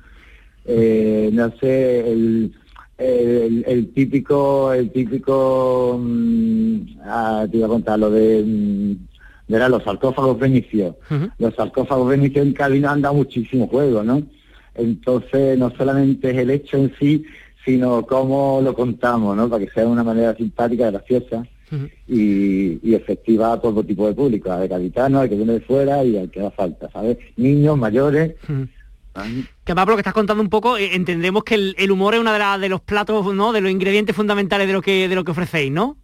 Eh, 0.65 1.29
no 1.31 1.53
sé, 1.61 2.11
el, 2.11 2.55
el, 2.99 3.65
el 3.67 3.93
típico, 3.93 4.73
el 4.73 4.91
típico, 4.91 5.99
mm, 6.01 6.79
ah, 7.05 7.47
te 7.51 7.57
iba 7.57 7.67
a 7.67 7.71
contar 7.71 7.99
lo 7.99 8.11
de, 8.11 8.43
mm, 8.45 8.95
verá, 9.49 9.69
los 9.69 9.83
sarcófagos 9.83 10.39
venicios. 10.39 10.95
Los 11.39 11.55
sarcófagos 11.55 12.09
venicios 12.09 12.47
en 12.47 12.53
Cádiz 12.53 12.85
han 12.85 13.03
dado 13.03 13.15
muchísimo 13.15 13.67
juego, 13.67 14.03
¿no? 14.03 14.23
Entonces, 14.75 15.59
no 15.59 15.71
solamente 15.77 16.31
es 16.31 16.37
el 16.37 16.51
hecho 16.51 16.77
en 16.77 16.93
sí, 16.99 17.25
sino 17.65 18.05
cómo 18.07 18.61
lo 18.63 18.75
contamos, 18.75 19.37
¿no? 19.37 19.49
Para 19.49 19.65
que 19.65 19.71
sea 19.71 19.85
de 19.85 19.91
una 19.91 20.05
manera 20.05 20.35
simpática, 20.35 20.91
graciosa 20.91 21.47
y, 22.07 22.79
y 22.89 22.95
efectiva 22.95 23.53
a 23.53 23.61
todo 23.61 23.83
tipo 23.83 24.07
de 24.07 24.15
público, 24.15 24.53
al 24.53 24.69
gaditano, 24.69 25.21
al 25.21 25.29
que 25.29 25.37
viene 25.37 25.55
de 25.55 25.61
fuera 25.61 26.05
y 26.05 26.17
al 26.17 26.31
que 26.31 26.41
da 26.41 26.51
falta, 26.51 26.89
¿sabes? 26.91 27.19
Niños, 27.37 27.77
mayores. 27.77 28.35
Que 29.65 29.75
lo 29.75 29.87
que 29.87 30.01
estás 30.01 30.13
contando 30.13 30.43
un 30.43 30.49
poco, 30.49 30.77
eh, 30.77 30.95
entendemos 30.95 31.45
que 31.45 31.55
el, 31.77 31.91
humor 31.91 32.15
es 32.15 32.21
uno 32.21 32.33
de, 32.33 32.39
la- 32.39 32.59
de 32.59 32.69
los 32.69 32.81
platos, 32.81 33.33
¿no? 33.35 33.53
De 33.53 33.61
los 33.61 33.71
ingredientes 33.71 34.15
fundamentales 34.15 34.67
de 34.67 34.73
lo 34.73 34.83
que 34.83 35.09
de 35.09 35.15
lo 35.15 35.25
que 35.25 35.31
ofrecéis, 35.31 35.71
¿no? 35.71 35.97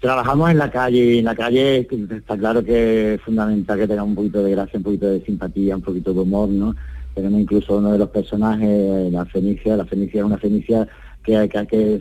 Trabajamos 0.00 0.50
en 0.50 0.58
la 0.58 0.70
calle 0.70 1.04
y 1.14 1.18
en 1.18 1.26
la 1.26 1.36
calle 1.36 1.86
está 2.10 2.36
claro 2.38 2.64
que 2.64 3.14
es 3.14 3.20
fundamental 3.20 3.78
que 3.78 3.86
tenga 3.86 4.02
un 4.02 4.14
poquito 4.14 4.42
de 4.42 4.50
gracia, 4.52 4.78
un 4.78 4.82
poquito 4.82 5.06
de 5.10 5.22
simpatía, 5.24 5.76
un 5.76 5.82
poquito 5.82 6.14
de 6.14 6.20
humor, 6.20 6.48
¿no? 6.48 6.74
Tenemos 7.14 7.40
incluso 7.40 7.76
uno 7.76 7.92
de 7.92 7.98
los 7.98 8.08
personajes, 8.08 9.12
la 9.12 9.26
Fenicia, 9.26 9.76
la 9.76 9.84
Fenicia 9.84 10.20
es 10.20 10.24
una 10.24 10.38
Fenicia 10.38 10.88
que, 11.22 11.48
que, 11.48 11.66
que, 11.66 12.00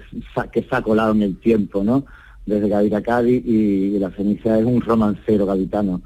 que 0.52 0.64
se 0.64 0.76
ha 0.76 0.82
colado 0.82 1.12
en 1.12 1.24
el 1.24 1.38
tiempo, 1.40 1.84
¿no? 1.84 2.06
Desde 2.46 2.70
Cádiz 2.70 2.94
a 2.94 3.02
Cádiz 3.02 3.44
y, 3.46 4.00
la 4.00 4.12
Fenicia 4.12 4.58
es 4.58 4.66
un 4.66 4.82
romancero 4.82 5.46
gaditano 5.46 6.02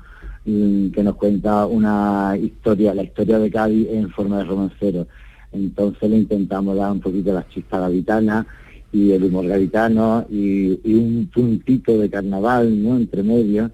que 0.45 1.03
nos 1.03 1.15
cuenta 1.15 1.65
una 1.65 2.37
historia, 2.41 2.93
la 2.93 3.03
historia 3.03 3.39
de 3.39 3.49
Cádiz 3.49 3.87
en 3.89 4.09
forma 4.09 4.39
de 4.39 4.43
romancero. 4.43 5.07
Entonces 5.51 6.09
le 6.09 6.17
intentamos 6.17 6.75
dar 6.75 6.91
un 6.91 6.99
poquito 6.99 7.29
de 7.29 7.35
la 7.35 7.47
chispa 7.47 7.79
gaditana 7.79 8.45
y 8.91 9.11
el 9.11 9.23
humor 9.23 9.47
gaditano 9.47 10.25
y, 10.29 10.79
y 10.83 10.93
un 10.95 11.29
puntito 11.33 11.97
de 11.97 12.09
carnaval, 12.09 12.81
¿no? 12.81 12.97
Entre 12.97 13.23
medio, 13.23 13.71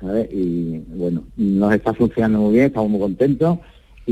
¿sabes? 0.00 0.28
Y 0.32 0.78
bueno, 0.88 1.24
nos 1.36 1.72
está 1.72 1.94
funcionando 1.94 2.40
muy 2.40 2.54
bien, 2.54 2.66
estamos 2.66 2.90
muy 2.90 3.00
contentos 3.00 3.58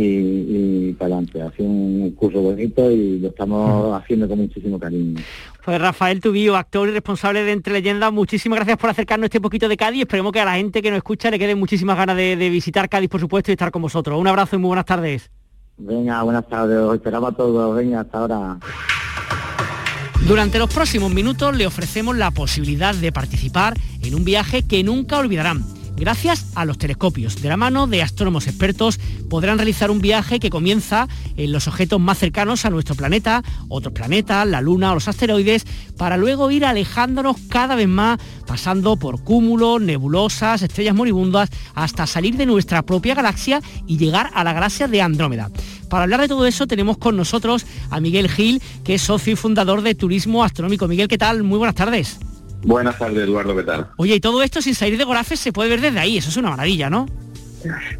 y, 0.02 0.88
y 0.88 0.92
para 0.94 1.16
adelante. 1.16 1.42
Ha 1.42 1.50
sido 1.52 1.68
un 1.68 2.10
curso 2.12 2.40
bonito 2.40 2.90
y 2.90 3.18
lo 3.18 3.28
estamos 3.28 4.00
haciendo 4.00 4.28
con 4.28 4.38
muchísimo 4.38 4.78
cariño. 4.78 5.20
Pues 5.64 5.80
Rafael 5.80 6.20
Tubío, 6.20 6.56
actor 6.56 6.88
y 6.88 6.92
responsable 6.92 7.42
de 7.42 7.52
Entre 7.52 7.72
Leyendas, 7.72 8.12
muchísimas 8.12 8.58
gracias 8.58 8.78
por 8.78 8.90
acercarnos 8.90 9.26
este 9.26 9.40
poquito 9.40 9.68
de 9.68 9.76
Cádiz. 9.76 10.02
Esperemos 10.02 10.32
que 10.32 10.40
a 10.40 10.44
la 10.44 10.54
gente 10.54 10.80
que 10.80 10.90
nos 10.90 10.98
escucha 10.98 11.30
le 11.30 11.38
queden 11.38 11.58
muchísimas 11.58 11.96
ganas 11.96 12.16
de, 12.16 12.36
de 12.36 12.50
visitar 12.50 12.88
Cádiz, 12.88 13.10
por 13.10 13.20
supuesto, 13.20 13.50
y 13.50 13.52
estar 13.52 13.70
con 13.70 13.82
vosotros. 13.82 14.18
Un 14.18 14.28
abrazo 14.28 14.56
y 14.56 14.58
muy 14.58 14.68
buenas 14.68 14.86
tardes. 14.86 15.30
Venga, 15.76 16.22
buenas 16.22 16.48
tardes, 16.48 16.78
os 16.78 16.94
esperamos 16.94 17.32
a 17.32 17.36
todos, 17.36 17.76
venga, 17.76 18.00
hasta 18.00 18.18
ahora. 18.18 18.58
Durante 20.26 20.58
los 20.58 20.72
próximos 20.72 21.14
minutos 21.14 21.56
le 21.56 21.66
ofrecemos 21.66 22.16
la 22.16 22.32
posibilidad 22.32 22.94
de 22.94 23.12
participar 23.12 23.74
en 24.02 24.14
un 24.14 24.24
viaje 24.24 24.62
que 24.62 24.82
nunca 24.82 25.18
olvidarán. 25.18 25.62
Gracias 25.98 26.52
a 26.54 26.64
los 26.64 26.78
telescopios, 26.78 27.42
de 27.42 27.48
la 27.48 27.56
mano 27.56 27.88
de 27.88 28.02
astrónomos 28.02 28.46
expertos, 28.46 29.00
podrán 29.28 29.58
realizar 29.58 29.90
un 29.90 30.00
viaje 30.00 30.38
que 30.38 30.48
comienza 30.48 31.08
en 31.36 31.50
los 31.50 31.66
objetos 31.66 32.00
más 32.00 32.18
cercanos 32.18 32.64
a 32.64 32.70
nuestro 32.70 32.94
planeta, 32.94 33.42
otros 33.68 33.92
planetas, 33.92 34.46
la 34.46 34.60
Luna 34.60 34.92
o 34.92 34.94
los 34.94 35.08
asteroides, 35.08 35.66
para 35.96 36.16
luego 36.16 36.52
ir 36.52 36.64
alejándonos 36.64 37.36
cada 37.48 37.74
vez 37.74 37.88
más, 37.88 38.20
pasando 38.46 38.96
por 38.96 39.24
cúmulos, 39.24 39.80
nebulosas, 39.80 40.62
estrellas 40.62 40.94
moribundas, 40.94 41.50
hasta 41.74 42.06
salir 42.06 42.36
de 42.36 42.46
nuestra 42.46 42.82
propia 42.82 43.16
galaxia 43.16 43.60
y 43.88 43.98
llegar 43.98 44.30
a 44.34 44.44
la 44.44 44.52
galaxia 44.52 44.86
de 44.86 45.02
Andrómeda. 45.02 45.50
Para 45.90 46.04
hablar 46.04 46.20
de 46.20 46.28
todo 46.28 46.46
eso 46.46 46.68
tenemos 46.68 46.98
con 46.98 47.16
nosotros 47.16 47.66
a 47.90 47.98
Miguel 47.98 48.30
Gil, 48.30 48.62
que 48.84 48.94
es 48.94 49.02
socio 49.02 49.32
y 49.32 49.36
fundador 49.36 49.82
de 49.82 49.96
Turismo 49.96 50.44
Astronómico. 50.44 50.86
Miguel, 50.86 51.08
¿qué 51.08 51.18
tal? 51.18 51.42
Muy 51.42 51.58
buenas 51.58 51.74
tardes. 51.74 52.20
Buenas 52.62 52.98
tardes, 52.98 53.24
Eduardo, 53.24 53.56
¿qué 53.56 53.62
tal? 53.62 53.88
Oye, 53.96 54.16
y 54.16 54.20
todo 54.20 54.42
esto 54.42 54.60
sin 54.60 54.74
salir 54.74 54.98
de 54.98 55.04
Gorafes 55.04 55.40
se 55.40 55.52
puede 55.52 55.70
ver 55.70 55.80
desde 55.80 55.98
ahí, 55.98 56.18
eso 56.18 56.28
es 56.28 56.36
una 56.36 56.50
maravilla, 56.50 56.90
¿no? 56.90 57.06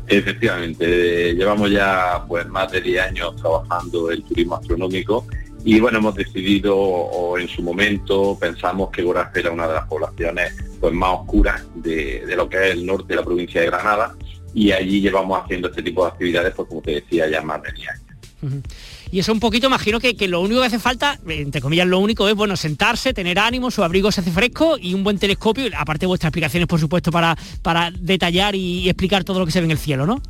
Efectivamente, 0.07 1.31
eh, 1.31 1.35
llevamos 1.35 1.71
ya 1.71 2.25
pues 2.29 2.47
más 2.49 2.71
de 2.71 2.81
10 2.81 3.03
años 3.03 3.37
trabajando 3.37 4.11
el 4.11 4.23
turismo 4.23 4.57
astronómico 4.57 5.27
y 5.64 5.81
bueno, 5.81 5.99
hemos 5.99 6.14
decidido 6.14 6.77
o 6.77 7.38
en 7.38 7.49
su 7.49 7.62
momento 7.62 8.38
pensamos 8.40 8.90
que 8.90 9.03
Goraz 9.03 9.35
era 9.35 9.51
una 9.51 9.66
de 9.66 9.75
las 9.75 9.87
poblaciones 9.87 10.55
pues 10.81 10.94
más 10.94 11.11
oscuras 11.21 11.62
de, 11.75 12.25
de 12.25 12.37
lo 12.37 12.49
que 12.49 12.68
es 12.68 12.75
el 12.75 12.87
norte 12.87 13.09
de 13.09 13.16
la 13.16 13.25
provincia 13.25 13.61
de 13.61 13.66
Granada 13.66 14.14
y 14.55 14.71
allí 14.71 15.01
llevamos 15.01 15.42
haciendo 15.42 15.68
este 15.68 15.83
tipo 15.83 16.05
de 16.05 16.12
actividades 16.12 16.55
pues 16.55 16.68
como 16.68 16.81
te 16.81 16.92
decía 16.92 17.29
ya 17.29 17.42
más 17.42 17.62
de 17.62 17.73
10 17.73 17.88
años. 17.90 18.62
Y 19.11 19.18
eso 19.18 19.33
un 19.33 19.40
poquito, 19.40 19.66
imagino 19.66 20.01
que, 20.01 20.16
que 20.16 20.29
lo 20.29 20.40
único 20.40 20.61
que 20.61 20.66
hace 20.66 20.79
falta, 20.79 21.18
entre 21.29 21.61
comillas, 21.61 21.87
lo 21.87 21.99
único 21.99 22.29
es, 22.29 22.35
bueno, 22.35 22.57
sentarse, 22.57 23.14
tener 23.14 23.38
ánimo, 23.38 23.71
su 23.71 23.83
abrigo 23.83 24.12
se 24.12 24.21
hace 24.21 24.31
fresco 24.31 24.77
y 24.81 24.94
un 24.94 25.05
buen 25.05 25.18
telescopio, 25.18 25.64
aparte 25.77 26.07
vuestras 26.07 26.29
explicaciones, 26.29 26.66
por 26.66 26.81
supuesto, 26.81 27.11
para, 27.11 27.37
para 27.62 27.90
detallar 27.90 28.55
y, 28.55 28.81
y 28.81 28.88
explicar 28.88 29.25
todo 29.25 29.38
lo 29.38 29.47
que 29.47 29.53
se 29.53 29.61
ve 29.61 29.66
en 29.66 29.71
el 29.73 29.79
cielo, 29.79 30.07
¿no? 30.07 30.21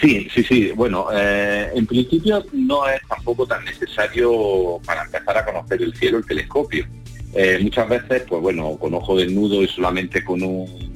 Sí, 0.00 0.28
sí, 0.34 0.42
sí. 0.42 0.72
Bueno, 0.74 1.08
eh, 1.12 1.70
en 1.74 1.86
principio 1.86 2.44
no 2.52 2.88
es 2.88 3.00
tampoco 3.08 3.46
tan 3.46 3.64
necesario 3.64 4.80
para 4.84 5.04
empezar 5.04 5.36
a 5.36 5.44
conocer 5.44 5.82
el 5.82 5.94
cielo 5.94 6.18
el 6.18 6.26
telescopio. 6.26 6.86
Eh, 7.34 7.58
muchas 7.62 7.88
veces, 7.88 8.22
pues 8.28 8.42
bueno, 8.42 8.76
con 8.78 8.94
ojo 8.94 9.16
desnudo 9.16 9.62
y 9.62 9.68
solamente 9.68 10.24
con 10.24 10.42
un 10.42 10.92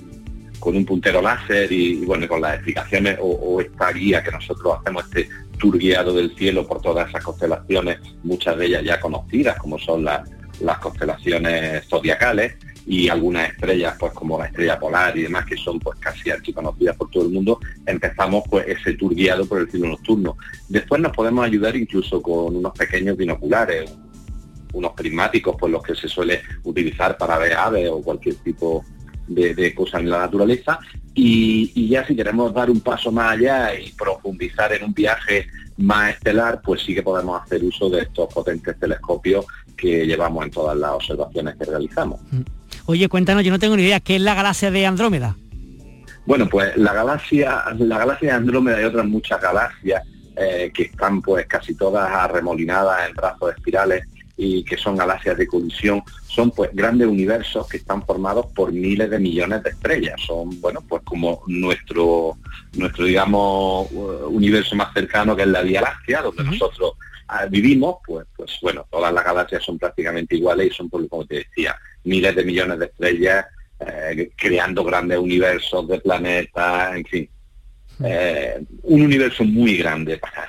con 0.59 0.74
un 0.74 0.85
puntero 0.85 1.22
láser 1.22 1.70
y, 1.70 2.04
bueno, 2.04 2.26
con 2.26 2.40
las 2.40 2.54
explicaciones 2.54 3.18
o, 3.20 3.61
esta 3.61 3.92
guía 3.92 4.20
que 4.20 4.32
nosotros 4.32 4.78
hacemos, 4.80 5.04
este 5.04 5.28
tour 5.56 5.78
guiado 5.78 6.14
del 6.14 6.34
cielo 6.36 6.66
por 6.66 6.80
todas 6.80 7.08
esas 7.08 7.24
constelaciones, 7.24 7.98
muchas 8.22 8.56
de 8.56 8.66
ellas 8.66 8.84
ya 8.84 9.00
conocidas, 9.00 9.58
como 9.58 9.78
son 9.78 10.04
las, 10.04 10.28
las 10.60 10.78
constelaciones 10.78 11.86
zodiacales, 11.88 12.56
y 12.86 13.08
algunas 13.08 13.50
estrellas 13.50 13.96
pues 13.98 14.12
como 14.12 14.38
la 14.38 14.46
estrella 14.46 14.78
polar 14.78 15.18
y 15.18 15.22
demás 15.22 15.44
que 15.44 15.56
son 15.56 15.80
pues 15.80 15.98
casi 15.98 16.30
conocidas 16.52 16.96
por 16.96 17.10
todo 17.10 17.24
el 17.24 17.30
mundo 17.30 17.58
empezamos 17.84 18.44
pues 18.48 18.66
ese 18.68 18.94
tour 18.94 19.12
guiado 19.12 19.44
por 19.44 19.60
el 19.60 19.70
cielo 19.70 19.88
nocturno. 19.88 20.36
Después 20.68 21.00
nos 21.00 21.12
podemos 21.12 21.44
ayudar 21.44 21.74
incluso 21.74 22.22
con 22.22 22.56
unos 22.56 22.72
pequeños 22.72 23.16
binoculares 23.16 23.92
unos 24.72 24.92
prismáticos 24.92 25.56
pues 25.58 25.72
los 25.72 25.82
que 25.82 25.94
se 25.94 26.08
suele 26.08 26.42
utilizar 26.64 27.16
para 27.16 27.38
ver 27.38 27.54
aves 27.54 27.88
o 27.90 28.02
cualquier 28.02 28.36
tipo 28.36 28.84
de, 29.26 29.74
cosas 29.74 30.02
en 30.02 30.10
la 30.10 30.18
naturaleza 30.18 30.78
y, 31.16 31.72
y, 31.74 31.88
ya 31.88 32.07
si 32.07 32.14
queremos 32.14 32.52
dar 32.52 32.70
un 32.70 32.81
paso 32.81 33.11
más 33.11 33.33
allá 33.33 33.74
y 33.74 33.90
profundizar 33.92 34.72
en 34.74 34.85
un 34.85 34.92
viaje 34.92 35.48
más 35.79 36.14
estelar, 36.14 36.61
pues 36.62 36.83
sí 36.83 36.94
que 36.94 37.02
podemos 37.02 37.42
hacer 37.42 37.64
uso 37.64 37.88
de 37.88 38.02
estos 38.02 38.33
potentes 38.33 38.79
telescopios 38.79 39.46
que 39.76 40.07
llevamos 40.07 40.44
en 40.44 40.50
todas 40.50 40.76
las 40.76 40.90
observaciones 40.90 41.57
que 41.57 41.64
realizamos. 41.64 42.20
Mm. 42.31 42.42
Oye, 42.87 43.09
cuéntanos, 43.09 43.42
yo 43.44 43.50
no 43.50 43.59
tengo 43.59 43.76
ni 43.76 43.83
idea, 43.83 44.00
¿qué 44.00 44.16
es 44.16 44.22
la 44.22 44.35
galaxia 44.35 44.70
de 44.70 44.87
Andrómeda? 44.87 45.37
Bueno, 46.26 46.48
pues 46.48 46.76
la 46.76 46.92
galaxia, 46.92 47.64
la 47.79 47.98
galaxia 47.98 48.31
de 48.31 48.35
Andrómeda 48.35 48.83
y 48.83 48.85
otras 48.85 49.07
muchas 49.07 49.40
galaxias 49.40 50.02
eh, 50.37 50.70
que 50.74 50.83
están 50.85 51.22
pues 51.22 51.46
casi 51.46 51.74
todas 51.74 52.11
arremolinadas 52.11 53.09
en 53.09 53.16
brazos 53.16 53.55
espirales 53.57 54.05
y 54.37 54.62
que 54.64 54.77
son 54.77 54.96
galaxias 54.96 55.37
de 55.37 55.46
colisión, 55.46 56.03
son 56.27 56.51
pues 56.51 56.70
grandes 56.72 57.09
universos 57.09 57.66
que 57.68 57.79
están 57.79 58.05
formados 58.05 58.46
por 58.55 58.72
miles 58.72 59.09
de 59.09 59.18
millones 59.18 59.62
de 59.62 59.70
estrellas. 59.70 60.20
Son, 60.27 60.61
bueno, 60.61 60.83
pues 60.87 61.03
como 61.05 61.42
nuestro, 61.46 62.37
nuestro 62.75 63.07
digamos, 63.07 63.90
universo 64.29 64.77
más 64.77 64.92
cercano 64.92 65.35
que 65.35 65.42
es 65.42 65.49
la 65.49 65.62
Vía 65.62 65.81
Láctea, 65.81 66.22
donde 66.22 66.44
nosotros 66.44 66.92
ah, 67.29 67.46
vivimos, 67.46 67.96
pues, 68.07 68.27
pues 68.37 68.59
bueno, 68.61 68.87
todas 68.90 69.12
las 69.12 69.25
galaxias 69.25 69.64
son 69.64 69.79
prácticamente 69.79 70.37
iguales 70.37 70.68
y 70.70 70.75
son, 70.75 70.90
por, 70.90 71.09
como 71.09 71.25
te 71.25 71.37
decía, 71.37 71.77
miles 72.05 72.37
de 72.37 72.44
millones 72.44 72.79
de 72.79 72.87
estrellas 72.87 73.46
eh, 73.79 74.31
creando 74.37 74.85
grandes 74.85 75.18
universos 75.18 75.87
de 75.88 76.01
planetas, 76.01 76.96
en 76.96 77.05
fin. 77.05 77.29
Eh, 78.05 78.62
un 78.83 79.03
universo 79.03 79.44
muy 79.44 79.77
grande 79.79 80.18
para, 80.18 80.49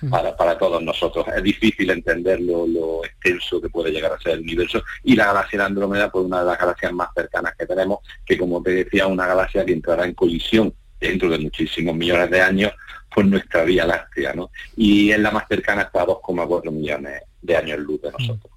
para, 0.36 0.58
todos 0.58 0.82
nosotros. 0.82 1.26
Es 1.34 1.42
difícil 1.42 1.90
entender 1.90 2.40
lo, 2.40 3.04
extenso 3.04 3.60
que 3.60 3.68
puede 3.68 3.90
llegar 3.90 4.12
a 4.12 4.18
ser 4.18 4.32
el 4.34 4.40
universo 4.40 4.82
y 5.04 5.16
la 5.16 5.26
galaxia 5.26 5.58
de 5.60 5.64
Andrómeda, 5.64 6.10
pues 6.10 6.24
una 6.24 6.40
de 6.40 6.46
las 6.46 6.58
galaxias 6.58 6.92
más 6.92 7.08
cercanas 7.14 7.54
que 7.56 7.66
tenemos, 7.66 8.00
que 8.24 8.38
como 8.38 8.62
te 8.62 8.70
decía, 8.70 9.06
una 9.06 9.26
galaxia 9.26 9.64
que 9.64 9.72
entrará 9.72 10.04
en 10.04 10.14
colisión 10.14 10.72
dentro 11.00 11.28
de 11.28 11.38
muchísimos 11.38 11.94
millones 11.94 12.30
de 12.30 12.40
años 12.40 12.72
con 13.12 13.30
nuestra 13.30 13.64
Vía 13.64 13.86
Láctea, 13.86 14.34
¿no? 14.34 14.50
Y 14.76 15.10
es 15.10 15.18
la 15.18 15.30
más 15.30 15.48
cercana 15.48 15.82
hasta 15.82 16.04
2,4 16.04 16.70
millones 16.70 17.22
de 17.40 17.56
años 17.56 17.78
luz 17.78 18.02
de 18.02 18.12
nosotros. 18.12 18.55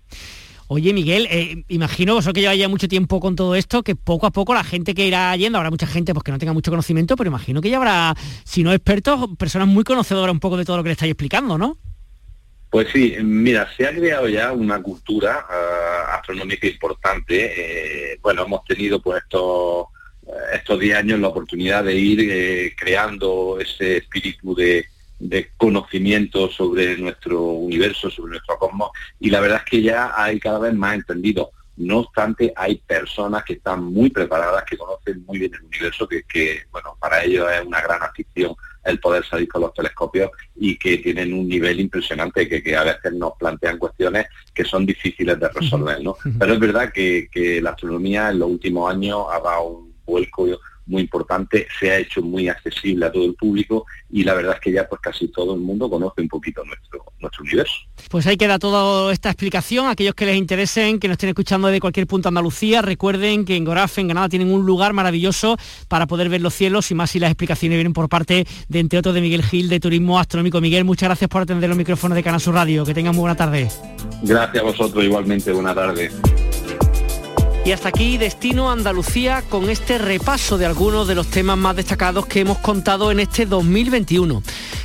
Oye, 0.72 0.94
Miguel, 0.94 1.28
eh, 1.32 1.64
imagino, 1.68 2.14
vosotros 2.14 2.36
que 2.36 2.42
lleva 2.42 2.54
ya 2.54 2.70
mucho 2.70 2.88
tiempo 2.88 3.20
con 3.20 3.36
todo 3.36 3.56
esto, 3.56 3.82
que 3.82 3.96
poco 3.96 4.28
a 4.28 4.32
poco 4.32 4.54
la 4.54 4.64
gente 4.64 4.94
que 4.94 5.08
irá 5.08 5.36
yendo, 5.36 5.58
habrá 5.58 5.72
mucha 5.72 5.88
gente 5.88 6.14
pues, 6.14 6.24
que 6.24 6.32
no 6.32 6.38
tenga 6.38 6.54
mucho 6.54 6.70
conocimiento, 6.70 7.16
pero 7.16 7.28
imagino 7.28 7.60
que 7.60 7.72
ya 7.72 7.78
habrá, 7.78 8.14
si 8.44 8.62
no 8.62 8.72
expertos, 8.72 9.32
personas 9.36 9.68
muy 9.68 9.84
conocedoras 9.84 10.32
un 10.32 10.40
poco 10.40 10.58
de 10.58 10.66
todo 10.66 10.78
lo 10.78 10.84
que 10.84 10.90
le 10.90 10.94
estáis 10.94 11.10
explicando, 11.12 11.58
¿no? 11.58 11.80
Pues 12.70 12.88
sí, 12.94 13.16
mira, 13.20 13.68
se 13.76 13.88
ha 13.88 13.96
creado 13.96 14.30
ya 14.30 14.54
una 14.54 14.80
cultura 14.80 15.44
ah, 15.50 16.18
astronómica 16.20 16.68
importante. 16.68 18.14
Eh, 18.14 18.20
bueno, 18.22 18.44
hemos 18.44 18.64
tenido 18.64 19.02
pues 19.02 19.24
estos 19.24 19.88
estos 20.54 20.80
10 20.80 20.98
años 20.98 21.20
la 21.20 21.30
oportunidad 21.30 21.84
de 21.84 21.96
ir 21.96 22.20
eh, 22.30 22.76
creando 22.78 23.58
ese 23.60 23.98
espíritu 23.98 24.54
de, 24.54 24.86
de 25.20 25.52
conocimiento 25.58 26.50
sobre 26.50 26.98
nuestro 26.98 27.42
universo, 27.42 28.10
sobre 28.10 28.32
nuestro 28.32 28.58
cosmos, 28.58 28.92
y 29.20 29.30
la 29.30 29.42
verdad 29.42 29.62
es 29.64 29.70
que 29.70 29.82
ya 29.82 30.14
hay 30.16 30.40
cada 30.40 30.60
vez 30.60 30.74
más 30.74 30.96
entendido. 30.96 31.52
No 31.76 32.00
obstante, 32.00 32.52
hay 32.58 32.76
personas 32.86 33.44
que 33.46 33.54
están 33.54 33.84
muy 33.84 34.10
preparadas, 34.10 34.66
que 34.66 34.78
conocen 34.78 35.24
muy 35.26 35.40
bien 35.40 35.54
el 35.54 35.64
universo, 35.64 36.08
que, 36.08 36.64
bueno, 36.72 36.98
para 37.00 37.24
ellos 37.24 37.48
es 37.52 37.66
una 37.66 37.82
gran 37.82 38.04
afición 38.04 38.54
el 38.84 39.00
poder 39.00 39.26
salir 39.26 39.48
con 39.48 39.62
los 39.62 39.74
telescopios 39.74 40.32
y 40.56 40.78
que 40.78 40.98
tienen 40.98 41.34
un 41.34 41.48
nivel 41.48 41.80
impresionante, 41.80 42.48
que, 42.48 42.76
a 42.76 42.84
veces 42.84 43.14
nos 43.14 43.34
plantean 43.38 43.78
cuestiones 43.78 44.28
que 44.54 44.66
son 44.66 44.86
difíciles 44.86 45.40
de 45.40 45.50
resolver, 45.50 46.02
¿no? 46.02 46.16
Pero 46.38 46.54
es 46.54 46.60
verdad 46.60 46.92
que, 46.92 47.30
que 47.32 47.62
la 47.62 47.72
astronomía 47.72 48.30
en 48.30 48.40
los 48.40 48.50
últimos 48.50 48.92
años 48.92 49.26
ha 49.32 49.40
dado 49.40 49.64
un 49.64 49.94
vuelco 50.06 50.48
muy 50.90 51.04
importante, 51.04 51.68
se 51.80 51.92
ha 51.92 51.98
hecho 51.98 52.22
muy 52.22 52.50
accesible 52.50 53.06
a 53.06 53.12
todo 53.12 53.26
el 53.26 53.36
público 53.36 53.86
y 54.10 54.24
la 54.24 54.34
verdad 54.34 54.56
es 54.56 54.60
que 54.60 54.72
ya 54.72 54.88
pues 54.90 55.00
casi 55.02 55.28
todo 55.28 55.54
el 55.54 55.62
mundo 55.62 55.90
conoce 55.90 56.22
un 56.22 56.28
poquito 56.28 56.64
nuestro, 56.66 57.06
nuestro 57.20 57.44
universo. 57.44 57.74
Pues 58.10 58.26
ahí 58.26 58.38
queda 58.38 58.58
toda 58.58 59.14
esta 59.14 59.30
explicación. 59.30 59.88
Aquellos 59.88 60.16
que 60.16 60.26
les 60.26 60.36
interesen, 60.36 61.00
que 61.00 61.08
nos 61.08 61.16
estén 61.16 61.30
escuchando 61.30 61.68
de 61.68 61.80
cualquier 61.80 62.08
punto 62.08 62.28
de 62.28 62.32
Andalucía, 62.32 62.82
recuerden 62.82 63.46
que 63.46 63.56
en 63.56 63.66
Gorafe, 63.66 64.02
en 64.02 64.08
Granada, 64.08 64.30
tienen 64.30 64.52
un 64.52 64.66
lugar 64.66 64.94
maravilloso 64.94 65.58
para 65.88 66.08
poder 66.08 66.28
ver 66.28 66.42
los 66.42 66.56
cielos 66.56 66.90
y 66.90 66.96
más 66.96 67.12
si 67.12 67.20
las 67.20 67.30
explicaciones 67.30 67.78
vienen 67.78 67.94
por 67.94 68.10
parte 68.10 68.48
de, 68.68 68.80
entre 68.80 69.00
otros, 69.00 69.14
de 69.14 69.22
Miguel 69.22 69.44
Gil, 69.44 69.70
de 69.70 69.80
Turismo 69.80 70.20
Astronómico. 70.20 70.60
Miguel, 70.60 70.86
muchas 70.86 71.08
gracias 71.08 71.30
por 71.30 71.44
atender 71.44 71.70
los 71.70 71.78
micrófonos 71.78 72.16
de 72.16 72.24
Canal 72.24 72.42
Sur 72.42 72.56
Radio. 72.56 72.84
Que 72.84 72.96
tengan 72.96 73.14
muy 73.14 73.22
buena 73.22 73.36
tarde. 73.36 73.68
Gracias 74.24 74.64
a 74.64 74.66
vosotros, 74.66 75.04
igualmente. 75.04 75.52
Buena 75.52 75.76
tarde. 75.76 76.10
Y 77.66 77.72
hasta 77.72 77.90
aquí 77.90 78.18
Destino 78.18 78.72
Andalucía 78.72 79.44
con 79.48 79.70
este 79.70 79.98
repaso 79.98 80.58
de 80.58 80.66
algunos 80.66 81.08
de 81.08 81.16
los 81.16 81.28
temas 81.28 81.58
más 81.58 81.76
destacados 81.76 82.26
que 82.26 82.40
hemos 82.40 82.58
contado 82.60 83.12
en 83.12 83.20
este 83.20 83.46
2021 83.46 84.42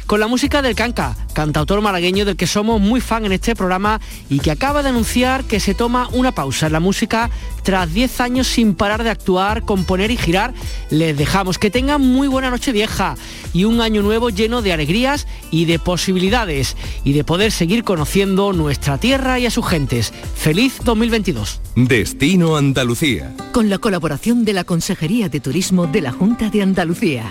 con 0.06 0.20
la 0.20 0.26
música 0.26 0.60
del 0.60 0.74
Canca, 0.74 1.16
cantautor 1.32 1.80
malagueño 1.80 2.24
del 2.24 2.36
que 2.36 2.46
somos 2.46 2.80
muy 2.80 3.00
fan 3.00 3.24
en 3.24 3.32
este 3.32 3.56
programa 3.56 4.00
y 4.28 4.38
que 4.38 4.50
acaba 4.50 4.82
de 4.82 4.90
anunciar 4.90 5.44
que 5.44 5.60
se 5.60 5.74
toma 5.74 6.08
una 6.12 6.32
pausa 6.32 6.66
en 6.66 6.72
la 6.72 6.80
música 6.80 7.30
tras 7.62 7.92
10 7.92 8.20
años 8.20 8.46
sin 8.46 8.74
parar 8.74 9.02
de 9.02 9.10
actuar, 9.10 9.62
componer 9.62 10.10
y 10.10 10.16
girar. 10.16 10.52
Les 10.90 11.16
dejamos 11.16 11.58
que 11.58 11.70
tengan 11.70 12.02
muy 12.02 12.28
buena 12.28 12.50
noche 12.50 12.72
vieja 12.72 13.16
y 13.54 13.64
un 13.64 13.80
año 13.80 14.02
nuevo 14.02 14.28
lleno 14.28 14.60
de 14.60 14.72
alegrías 14.72 15.26
y 15.50 15.64
de 15.64 15.78
posibilidades 15.78 16.76
y 17.04 17.14
de 17.14 17.24
poder 17.24 17.50
seguir 17.50 17.82
conociendo 17.82 18.52
nuestra 18.52 18.98
tierra 18.98 19.38
y 19.38 19.46
a 19.46 19.50
sus 19.50 19.66
gentes. 19.66 20.12
Feliz 20.36 20.78
2022. 20.84 21.60
Destino 21.76 22.58
Andalucía. 22.64 23.30
Con 23.52 23.68
la 23.68 23.78
colaboración 23.78 24.46
de 24.46 24.54
la 24.54 24.64
Consejería 24.64 25.28
de 25.28 25.38
Turismo 25.38 25.86
de 25.86 26.00
la 26.00 26.12
Junta 26.12 26.48
de 26.48 26.62
Andalucía. 26.62 27.26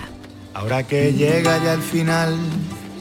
Ahora 0.54 0.84
que 0.84 1.12
llega 1.12 1.62
ya 1.64 1.74
el 1.74 1.82
final 1.82 2.36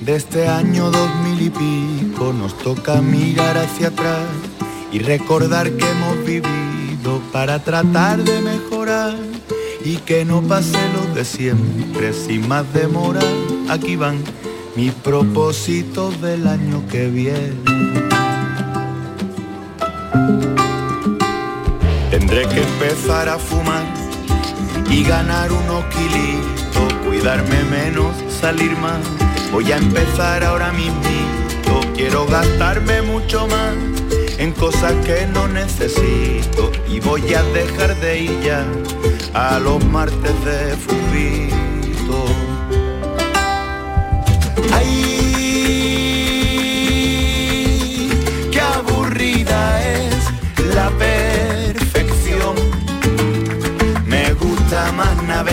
de 0.02 0.16
este 0.16 0.48
año 0.48 0.90
dos 0.90 1.10
mil 1.24 1.40
y 1.40 1.52
pico, 1.52 2.34
nos 2.34 2.58
toca 2.58 3.02
mirar 3.02 3.56
hacia 3.58 3.90
atrás 3.90 4.26
y 4.92 4.98
recordar 4.98 5.72
que 5.72 5.86
hemos 5.88 6.26
vivido 6.26 7.22
para 7.32 7.60
tratar 7.60 8.24
de 8.24 8.42
mejorar 8.42 9.16
y 9.86 9.98
que 9.98 10.26
no 10.26 10.42
pase 10.42 10.80
lo 10.96 11.14
de 11.14 11.26
siempre 11.26 12.14
sin 12.14 12.48
más 12.48 12.66
demora. 12.74 13.22
Aquí 13.70 13.96
van 13.96 14.18
mis 14.76 14.92
propósitos 14.92 16.20
del 16.20 16.48
año 16.48 16.84
que 16.90 17.10
viene. 17.10 18.03
Tendré 22.34 22.50
que 22.50 22.64
empezar 22.64 23.30
a 23.30 23.38
fumar 23.38 23.84
y 24.90 25.04
ganar 25.04 25.52
unos 25.52 25.86
kilitos 25.94 26.92
cuidarme 27.06 27.64
menos, 27.66 28.16
salir 28.28 28.76
más. 28.78 29.02
Voy 29.52 29.72
a 29.72 29.78
empezar 29.78 30.44
ahora 30.44 30.72
mismo. 30.72 31.00
Quiero 31.96 32.26
gastarme 32.26 33.04
mucho 33.04 33.46
más 33.46 33.76
en 34.40 34.52
cosas 34.54 34.94
que 35.06 35.28
no 35.28 35.48
necesito 35.48 36.72
y 36.90 37.00
voy 37.02 37.36
a 37.36 37.44
dejar 37.44 37.96
de 38.00 38.22
ir 38.22 38.42
ya 38.42 38.66
a 39.36 39.60
los 39.60 39.86
martes 39.86 40.34
de 40.44 40.76
fubito. 40.76 42.26
Ay, 44.74 45.03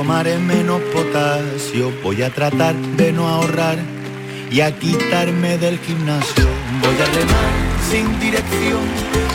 Tomaré 0.00 0.38
menos 0.38 0.80
potasio, 0.94 1.92
voy 2.02 2.22
a 2.22 2.30
tratar 2.30 2.74
de 2.96 3.12
no 3.12 3.28
ahorrar 3.28 3.76
y 4.50 4.62
a 4.62 4.74
quitarme 4.78 5.58
del 5.58 5.78
gimnasio. 5.78 6.46
Voy 6.82 6.94
a 6.94 7.04
remar 7.04 7.52
sin 7.90 8.18
dirección 8.18 8.80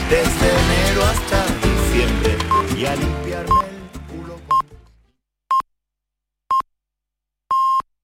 desde 0.10 0.48
enero 0.64 1.04
hasta 1.06 1.46
diciembre 1.62 2.36
y. 2.80 3.25